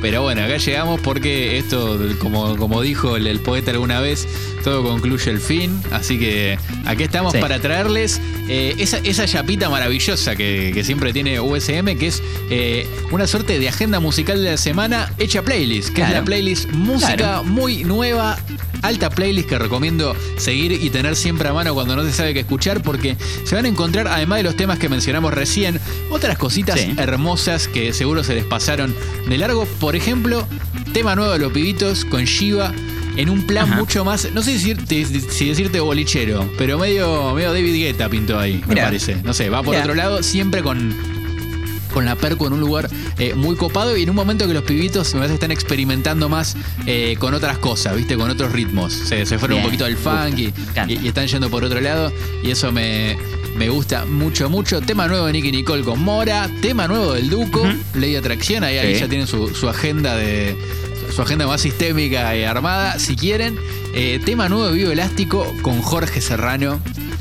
Pero 0.00 0.22
bueno, 0.22 0.42
acá 0.42 0.58
llegamos 0.58 1.00
porque 1.00 1.58
esto, 1.58 1.98
como, 2.20 2.56
como 2.56 2.82
dijo 2.82 3.16
el, 3.16 3.26
el 3.26 3.40
poeta 3.40 3.72
alguna 3.72 4.00
vez, 4.00 4.28
todo 4.64 4.82
concluye 4.82 5.30
el 5.30 5.40
fin. 5.40 5.80
Así 5.90 6.18
que 6.18 6.58
aquí 6.86 7.02
estamos 7.04 7.32
Sí. 7.32 7.38
para 7.40 7.58
traerles 7.60 8.20
eh, 8.48 8.74
esa, 8.78 8.98
esa 8.98 9.26
chapita 9.26 9.68
maravillosa 9.68 10.34
que, 10.36 10.70
que 10.74 10.84
siempre 10.84 11.12
tiene 11.12 11.38
USM, 11.40 11.96
que 11.98 12.06
es 12.06 12.22
eh, 12.50 12.86
una 13.10 13.26
suerte 13.26 13.58
de 13.58 13.68
agenda 13.68 14.00
musical 14.00 14.42
de 14.42 14.50
la 14.52 14.56
semana 14.56 15.12
hecha 15.18 15.42
playlist, 15.42 15.90
que 15.90 16.02
es 16.02 16.10
la 16.10 16.24
playlist 16.24 16.70
música 16.72 17.16
Claro. 17.16 17.44
muy 17.44 17.84
nueva, 17.84 18.38
alta 18.82 19.10
playlist 19.10 19.48
que 19.48 19.58
recomiendo 19.58 20.14
seguir 20.36 20.72
y 20.72 20.88
tener 20.90 21.16
siempre 21.16 21.48
a 21.48 21.52
mano 21.52 21.74
cuando 21.74 21.96
no 21.96 22.04
se 22.04 22.12
sabe 22.12 22.32
qué 22.34 22.40
escuchar, 22.40 22.82
porque 22.82 23.16
se 23.44 23.54
van 23.54 23.64
a 23.64 23.68
encontrar, 23.68 24.08
además 24.08 24.38
de 24.38 24.42
los 24.44 24.56
temas 24.56 24.78
que 24.78 24.88
mencionamos 24.88 25.34
recién, 25.34 25.78
otras 26.10 26.38
cositas 26.38 26.80
Sí. 26.80 26.94
hermosas 26.96 27.68
que 27.68 27.92
seguro 27.92 28.22
se 28.24 28.34
les 28.34 28.44
pasaron 28.44 28.94
de 29.28 29.36
largo. 29.38 29.66
Por 29.80 29.94
ejemplo, 29.96 30.46
tema 30.92 31.14
nuevo 31.16 31.32
de 31.32 31.38
los 31.38 31.52
pibitos 31.52 32.04
con 32.04 32.24
Shiva. 32.24 32.72
En 33.18 33.30
un 33.30 33.42
plan 33.42 33.64
Ajá. 33.64 33.80
mucho 33.80 34.04
más, 34.04 34.30
no 34.32 34.42
sé 34.42 34.58
si 34.58 34.72
decirte, 34.74 35.04
si 35.32 35.48
decirte 35.48 35.80
bolichero, 35.80 36.48
pero 36.56 36.78
medio, 36.78 37.34
medio 37.34 37.52
David 37.52 37.74
Guetta 37.74 38.08
pintó 38.08 38.38
ahí, 38.38 38.62
me 38.66 38.76
parece. 38.76 39.16
No 39.24 39.34
sé, 39.34 39.50
va 39.50 39.62
por 39.62 39.72
Mirá. 39.72 39.82
otro 39.82 39.96
lado, 39.96 40.22
siempre 40.22 40.62
con, 40.62 40.94
con 41.92 42.04
la 42.04 42.14
perco 42.14 42.46
en 42.46 42.52
un 42.52 42.60
lugar 42.60 42.88
eh, 43.18 43.34
muy 43.34 43.56
copado 43.56 43.96
y 43.96 44.04
en 44.04 44.10
un 44.10 44.16
momento 44.16 44.46
que 44.46 44.54
los 44.54 44.62
pibitos 44.62 45.12
me 45.14 45.20
parece 45.20 45.34
están 45.34 45.50
experimentando 45.50 46.28
más 46.28 46.56
eh, 46.86 47.16
con 47.18 47.34
otras 47.34 47.58
cosas, 47.58 47.96
¿viste? 47.96 48.16
Con 48.16 48.30
otros 48.30 48.52
ritmos. 48.52 48.92
Se, 48.92 49.26
se 49.26 49.36
fueron 49.36 49.56
Bien, 49.56 49.64
un 49.64 49.70
poquito 49.72 49.84
al 49.84 49.96
funk 49.96 50.38
y, 50.38 51.08
están 51.08 51.26
yendo 51.26 51.50
por 51.50 51.64
otro 51.64 51.80
lado 51.80 52.12
y 52.44 52.52
eso 52.52 52.70
me, 52.70 53.18
me 53.56 53.68
gusta 53.68 54.04
mucho, 54.04 54.48
mucho. 54.48 54.80
Tema 54.80 55.08
nuevo 55.08 55.26
de 55.26 55.32
Nicky 55.32 55.50
Nicole 55.50 55.82
con 55.82 56.00
Mora, 56.00 56.48
tema 56.62 56.86
nuevo 56.86 57.14
del 57.14 57.28
Duco, 57.28 57.66
Ley 57.94 58.12
de 58.12 58.18
Atracción, 58.18 58.62
ahí, 58.62 58.78
ahí 58.78 58.94
ya 58.94 59.08
tienen 59.08 59.26
su, 59.26 59.52
su 59.56 59.68
agenda 59.68 60.14
de 60.14 60.56
su 61.14 61.22
agenda 61.22 61.46
más 61.46 61.60
sistémica 61.60 62.36
y 62.36 62.44
armada, 62.44 62.98
si 62.98 63.16
quieren. 63.16 63.58
Eh, 63.94 64.20
tema 64.24 64.48
nuevo 64.48 64.68
de 64.68 64.74
Vivo 64.74 64.90
Elástico 64.90 65.52
con 65.62 65.80
Jorge 65.82 66.20
Serrano. 66.20 66.80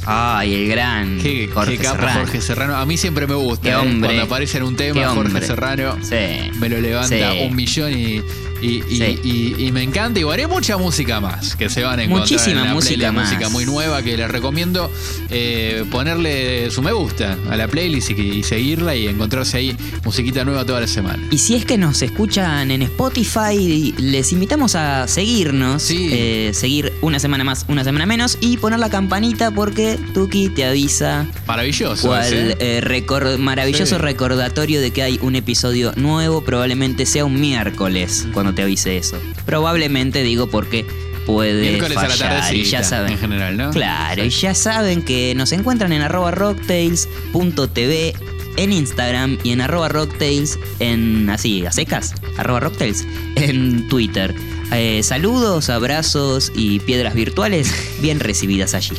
Ay, 0.09 0.53
el 0.53 0.69
gran 0.69 1.19
Qué, 1.19 1.49
Jorge 1.53 1.77
qué 1.77 1.83
capo 1.83 1.97
Serrano. 1.97 2.19
Jorge 2.21 2.41
Serrano. 2.41 2.75
A 2.77 2.85
mí 2.85 2.97
siempre 2.97 3.27
me 3.27 3.35
gusta. 3.35 3.63
Qué 3.63 3.69
eh. 3.71 3.97
Cuando 3.99 4.21
aparece 4.23 4.57
en 4.57 4.63
un 4.63 4.75
tema 4.75 5.09
Jorge. 5.09 5.41
Serrano. 5.41 5.97
Sí. 6.01 6.51
Me 6.59 6.69
lo 6.69 6.79
levanta 6.79 7.31
Sí. 7.31 7.39
un 7.43 7.55
millón 7.55 7.91
y, 7.93 8.21
y, 8.61 8.83
y- 8.87 8.97
Sí. 8.97 9.19
y- 9.23 9.65
y 9.67 9.71
me 9.71 9.83
encanta. 9.83 10.19
Y 10.19 10.23
haré 10.23 10.47
mucha 10.47 10.77
música 10.77 11.19
más 11.19 11.55
que 11.55 11.69
se 11.69 11.83
van 11.83 11.99
a 11.99 12.03
encontrar. 12.03 12.29
Muchísima 12.29 12.61
en 12.61 12.67
la 12.67 12.73
música 12.73 12.95
playlist, 12.95 13.13
más. 13.15 13.29
música 13.31 13.49
muy 13.49 13.65
nueva 13.65 14.01
que 14.01 14.17
les 14.17 14.29
recomiendo 14.29 14.91
eh, 15.29 15.83
ponerle 15.91 16.69
su 16.71 16.81
me 16.81 16.91
gusta 16.91 17.37
a 17.49 17.57
la 17.57 17.67
playlist 17.67 18.11
y, 18.11 18.43
seguirla 18.43 18.95
y 18.95 19.07
encontrarse 19.07 19.57
ahí 19.57 19.75
musiquita 20.03 20.43
nueva 20.45 20.65
toda 20.65 20.81
la 20.81 20.87
semana. 20.87 21.19
Y 21.31 21.37
si 21.37 21.55
es 21.55 21.65
que 21.65 21.77
nos 21.77 22.01
escuchan 22.01 22.71
en 22.71 22.81
Spotify, 22.83 23.93
les 23.97 24.31
invitamos 24.31 24.75
a 24.75 25.07
seguirnos, 25.07 25.83
Sí. 25.83 26.09
eh, 26.11 26.51
seguir 26.53 26.93
una 27.01 27.19
semana 27.19 27.43
más, 27.43 27.65
una 27.67 27.83
semana 27.83 28.05
menos 28.05 28.37
y 28.41 28.57
poner 28.57 28.79
la 28.79 28.89
campanita 28.89 29.51
porque 29.51 29.99
Tuki 30.13 30.49
te 30.49 30.65
avisa 30.65 31.25
Maravilloso. 31.47 32.07
cual 32.07 32.33
¿eh? 32.33 32.55
eh, 32.59 32.81
recor- 32.83 33.37
maravilloso 33.37 33.95
Sí. 33.95 34.01
recordatorio 34.01 34.79
de 34.81 34.91
que 34.91 35.03
hay 35.03 35.19
un 35.21 35.35
episodio 35.35 35.91
nuevo, 35.95 36.43
probablemente 36.43 37.05
sea 37.05 37.25
un 37.25 37.39
miércoles 37.39 38.27
cuando 38.33 38.46
te 38.53 38.63
avise 38.63 38.97
eso. 38.97 39.19
Probablemente 39.45 40.23
digo 40.23 40.47
porque 40.47 40.85
puede 41.25 41.61
Miércoles 41.61 41.97
a 41.97 42.03
la 42.03 42.09
fallar 42.09 42.55
y 42.55 42.63
ya 42.63 42.83
saben. 42.83 43.13
en 43.13 43.19
general, 43.19 43.57
¿no? 43.57 43.71
Claro, 43.71 44.23
y 44.23 44.29
ya 44.29 44.55
saben 44.55 45.03
que 45.03 45.33
nos 45.35 45.51
encuentran 45.51 45.91
en 45.91 46.01
arroba 46.01 46.31
rocktails.tv 46.31 48.13
en 48.57 48.73
Instagram 48.73 49.37
y 49.43 49.51
en 49.51 49.61
arroba 49.61 49.89
rocktails 49.89 50.57
en 50.79 51.29
así, 51.29 51.65
a 51.65 51.71
secas, 51.71 52.15
arroba 52.37 52.59
rocktails 52.61 53.05
en 53.35 53.87
Twitter. 53.87 54.33
Eh, 54.71 55.01
saludos, 55.03 55.69
abrazos 55.69 56.51
y 56.55 56.79
piedras 56.79 57.13
virtuales 57.13 57.71
bien 58.01 58.19
recibidas 58.19 58.73
allí. 58.73 58.95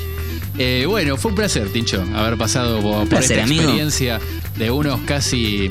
Eh, 0.58 0.86
bueno, 0.88 1.16
fue 1.16 1.30
un 1.30 1.36
placer, 1.36 1.68
Tincho, 1.72 2.04
haber 2.14 2.36
pasado 2.36 2.80
por, 2.80 3.08
placer, 3.08 3.32
esta 3.38 3.44
amigo. 3.44 3.62
experiencia 3.62 4.20
de 4.56 4.70
unos 4.70 5.00
casi 5.02 5.68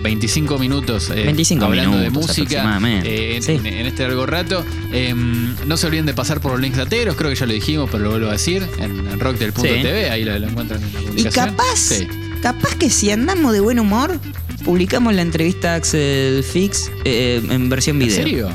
25 0.00 0.58
minutos 0.58 1.10
eh, 1.10 1.24
25 1.24 1.64
hablando 1.64 1.98
de 1.98 2.10
música 2.10 2.78
eh, 3.04 3.36
en, 3.36 3.42
sí. 3.42 3.52
en- 3.52 3.66
en 3.66 3.86
este 3.86 4.02
largo 4.04 4.26
rato. 4.26 4.64
Eh, 4.92 5.14
no 5.14 5.76
se 5.76 5.86
olviden 5.86 6.06
de 6.06 6.14
pasar 6.14 6.40
por 6.40 6.52
los 6.52 6.60
links 6.60 6.78
lateros, 6.78 7.16
creo 7.16 7.30
que 7.30 7.36
ya 7.36 7.46
lo 7.46 7.52
dijimos, 7.52 7.88
pero 7.90 8.04
lo 8.04 8.10
vuelvo 8.10 8.28
a 8.28 8.32
decir, 8.32 8.62
en, 8.78 9.06
en 9.06 9.20
rocktel.tv, 9.20 10.10
ahí 10.10 10.24
lo, 10.24 10.38
lo 10.38 10.48
encuentran 10.48 10.82
en 10.82 10.92
la 10.92 11.00
Y 11.00 11.04
publicación. 11.06 11.46
capaz, 11.50 11.76
Sí. 11.78 12.08
capaz 12.42 12.74
que 12.76 12.90
si 12.90 13.10
andamos 13.10 13.52
de 13.52 13.60
buen 13.60 13.78
humor, 13.78 14.18
publicamos 14.64 15.14
la 15.14 15.22
entrevista 15.22 15.72
a 15.72 15.76
Axel 15.76 16.42
Fix 16.44 16.90
eh, 17.04 17.42
en 17.50 17.68
versión 17.68 18.00
¿En 18.00 18.06
video. 18.08 18.16
serio? 18.22 18.48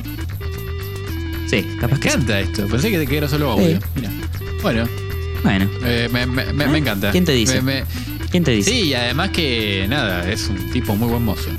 Sí, 1.50 1.66
Me 1.68 1.78
capaz 1.78 2.00
que 2.00 2.10
sí. 2.10 2.16
encanta 2.16 2.40
esto, 2.42 2.68
pensé 2.68 2.90
que, 2.92 3.06
que 3.08 3.18
era 3.18 3.28
solo 3.28 3.52
audio. 3.52 3.78
Sí. 3.80 3.86
Mira. 3.96 4.10
Bueno, 4.62 4.88
Bueno, 5.44 5.70
eh, 5.86 6.10
me, 6.12 6.26
me- 6.26 6.52
me- 6.52 6.68
me 6.68 6.78
encanta. 6.80 7.12
¿Quién 7.12 7.24
te 7.24 7.32
dice? 7.32 7.62
¿Quién 8.32 8.44
te 8.44 8.52
dice? 8.52 8.72
Sí, 8.72 8.82
y 8.84 8.94
además 8.94 9.32
que 9.32 9.86
nada, 9.90 10.30
es 10.30 10.48
un 10.48 10.72
tipo 10.72 10.96
muy 10.96 11.10
buen 11.10 11.24
mozo. 11.24 11.50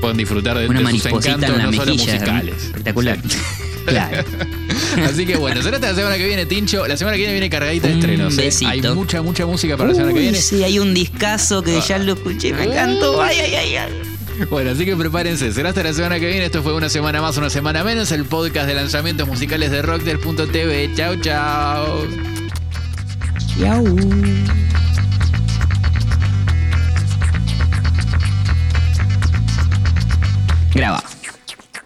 Pueden 0.00 0.16
disfrutar 0.16 0.58
de, 0.58 0.68
Una 0.68 0.80
de 0.80 0.90
sus 0.90 1.06
encantos, 1.06 1.50
en 1.50 1.58
la 1.58 1.66
no 1.66 1.72
solo 1.72 1.94
musicales. 1.94 2.64
Espectacular. 2.64 3.18
Sí. 3.28 3.38
Claro. 3.84 4.24
Así 5.08 5.26
que 5.26 5.36
bueno, 5.36 5.60
será 5.60 5.76
hasta 5.76 5.90
la 5.90 5.96
semana 5.96 6.16
que 6.16 6.24
viene, 6.24 6.46
Tincho. 6.46 6.86
La 6.86 6.96
semana 6.96 7.16
que 7.16 7.22
viene 7.22 7.32
viene 7.32 7.50
cargadita 7.50 7.88
de 7.88 7.94
estrenos. 7.94 8.38
¿eh? 8.38 8.50
Hay 8.66 8.80
mucha, 8.80 9.22
mucha 9.22 9.44
música 9.44 9.76
para 9.76 9.88
la 9.88 9.94
semana 9.96 10.14
que 10.14 10.20
viene. 10.20 10.38
sí, 10.38 10.62
hay 10.62 10.78
un 10.78 10.94
discazo 10.94 11.62
que 11.62 11.80
ya 11.80 11.98
lo 11.98 12.12
escuché, 12.12 12.52
me 12.52 12.64
encantó. 12.64 13.20
Ay, 13.20 13.38
ay, 13.40 13.54
ay, 13.54 13.76
ay. 13.76 13.92
Bueno, 14.50 14.70
así 14.70 14.84
que 14.84 14.96
prepárense. 14.96 15.52
Será 15.52 15.70
hasta 15.70 15.82
la 15.82 15.92
semana 15.92 16.18
que 16.18 16.26
viene. 16.26 16.46
Esto 16.46 16.62
fue 16.62 16.74
una 16.74 16.88
semana 16.88 17.20
más, 17.20 17.36
una 17.36 17.50
semana 17.50 17.84
menos. 17.84 18.12
El 18.12 18.24
podcast 18.24 18.66
de 18.66 18.74
lanzamientos 18.74 19.26
musicales 19.28 19.70
de 19.70 19.82
Rocktel.tv. 19.82 20.90
Chau, 20.94 21.16
chau. 21.16 22.06
Yau. 23.58 23.84
Graba. 30.74 31.02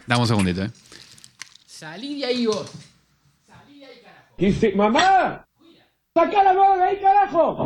Dame 0.07 0.20
un 0.20 0.29
segundito, 0.29 0.62
¿eh? 0.62 0.70
Salí 1.66 2.20
de 2.20 2.27
ahí 2.27 2.46
vos. 2.46 2.70
Dice, 4.38 4.72
mamá, 4.75 5.44
saca 6.14 6.42
la 6.44 6.53
mano 6.53 6.77
de 6.77 6.85
ahí, 6.85 7.01
carajo. 7.01 7.64